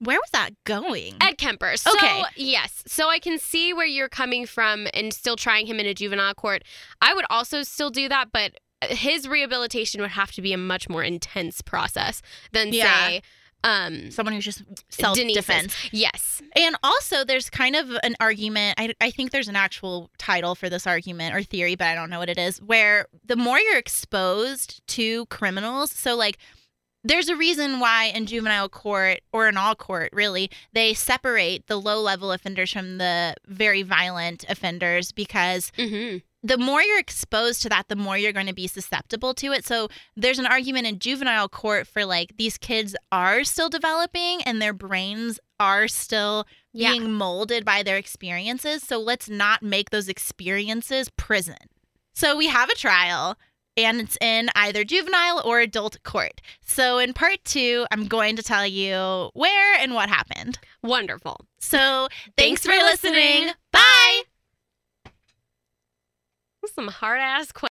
Where 0.00 0.18
was 0.18 0.30
that 0.32 0.50
going? 0.64 1.14
Ed 1.20 1.38
Kemper. 1.38 1.76
So, 1.76 1.92
Okay. 1.92 2.22
yes. 2.36 2.82
So 2.86 3.08
I 3.08 3.18
can 3.20 3.38
see 3.38 3.72
where 3.72 3.86
you're 3.86 4.08
coming 4.08 4.46
from 4.46 4.88
and 4.92 5.12
still 5.14 5.36
trying 5.36 5.66
him 5.66 5.78
in 5.78 5.86
a 5.86 5.94
juvenile 5.94 6.34
court. 6.34 6.64
I 7.00 7.14
would 7.14 7.24
also 7.30 7.62
still 7.62 7.90
do 7.90 8.08
that, 8.08 8.32
but 8.32 8.58
his 8.88 9.28
rehabilitation 9.28 10.00
would 10.00 10.10
have 10.10 10.32
to 10.32 10.42
be 10.42 10.52
a 10.52 10.58
much 10.58 10.88
more 10.88 11.04
intense 11.04 11.62
process 11.62 12.20
than 12.50 12.72
Yeah. 12.72 13.06
say 13.08 13.22
um 13.64 14.10
Someone 14.10 14.34
who's 14.34 14.44
just 14.44 14.62
self 14.90 15.16
defense. 15.16 15.74
Yes. 15.92 16.42
And 16.56 16.76
also, 16.82 17.24
there's 17.24 17.48
kind 17.48 17.76
of 17.76 17.90
an 18.02 18.16
argument. 18.20 18.74
I, 18.78 18.94
I 19.00 19.10
think 19.10 19.30
there's 19.30 19.48
an 19.48 19.56
actual 19.56 20.10
title 20.18 20.54
for 20.54 20.68
this 20.68 20.86
argument 20.86 21.34
or 21.34 21.42
theory, 21.42 21.76
but 21.76 21.86
I 21.86 21.94
don't 21.94 22.10
know 22.10 22.18
what 22.18 22.28
it 22.28 22.38
is. 22.38 22.60
Where 22.60 23.06
the 23.24 23.36
more 23.36 23.58
you're 23.58 23.78
exposed 23.78 24.86
to 24.88 25.26
criminals, 25.26 25.92
so 25.92 26.16
like, 26.16 26.38
there's 27.04 27.28
a 27.28 27.36
reason 27.36 27.80
why 27.80 28.12
in 28.14 28.26
juvenile 28.26 28.68
court 28.68 29.20
or 29.32 29.48
in 29.48 29.56
all 29.56 29.74
court, 29.74 30.10
really, 30.12 30.50
they 30.72 30.94
separate 30.94 31.66
the 31.66 31.76
low 31.76 32.00
level 32.00 32.30
offenders 32.32 32.72
from 32.72 32.98
the 32.98 33.34
very 33.48 33.82
violent 33.82 34.44
offenders 34.48 35.10
because 35.12 35.72
hmm 35.76 36.18
the 36.42 36.58
more 36.58 36.82
you're 36.82 36.98
exposed 36.98 37.62
to 37.62 37.68
that, 37.68 37.88
the 37.88 37.96
more 37.96 38.16
you're 38.18 38.32
going 38.32 38.46
to 38.48 38.52
be 38.54 38.66
susceptible 38.66 39.32
to 39.34 39.52
it. 39.52 39.64
So 39.64 39.88
there's 40.16 40.38
an 40.40 40.46
argument 40.46 40.86
in 40.88 40.98
juvenile 40.98 41.48
court 41.48 41.86
for 41.86 42.04
like 42.04 42.36
these 42.36 42.58
kids 42.58 42.96
are 43.12 43.44
still 43.44 43.68
developing 43.68 44.42
and 44.42 44.60
their 44.60 44.72
brains 44.72 45.38
are 45.60 45.86
still 45.86 46.46
Yeah. 46.72 46.90
being 46.92 47.12
molded 47.12 47.64
by 47.64 47.82
their 47.84 47.96
experiences. 47.96 48.82
So 48.82 48.98
let's 48.98 49.28
not 49.28 49.62
make 49.62 49.90
those 49.90 50.08
experiences 50.08 51.10
prison. 51.16 51.56
So 52.14 52.36
we 52.36 52.48
have 52.48 52.68
a 52.70 52.74
trial 52.74 53.36
and 53.76 54.00
it's 54.00 54.18
in 54.20 54.50
either 54.56 54.82
juvenile 54.84 55.40
or 55.44 55.60
adult 55.60 56.02
court. 56.02 56.40
So 56.60 56.98
in 56.98 57.12
part 57.14 57.38
two, 57.44 57.86
I'm 57.90 58.06
going 58.06 58.34
to 58.36 58.42
tell 58.42 58.66
you 58.66 59.30
where 59.34 59.74
and 59.78 59.94
what 59.94 60.08
happened. 60.08 60.58
Wonderful. 60.82 61.46
So 61.60 62.08
thanks, 62.36 62.62
Thanks 62.62 62.66
for 62.66 62.72
listening. 62.72 63.12
listening. 63.44 63.54
Bye. 63.70 64.22
Some 66.66 66.88
hard 66.88 67.20
ass 67.20 67.52
questions. 67.52 67.52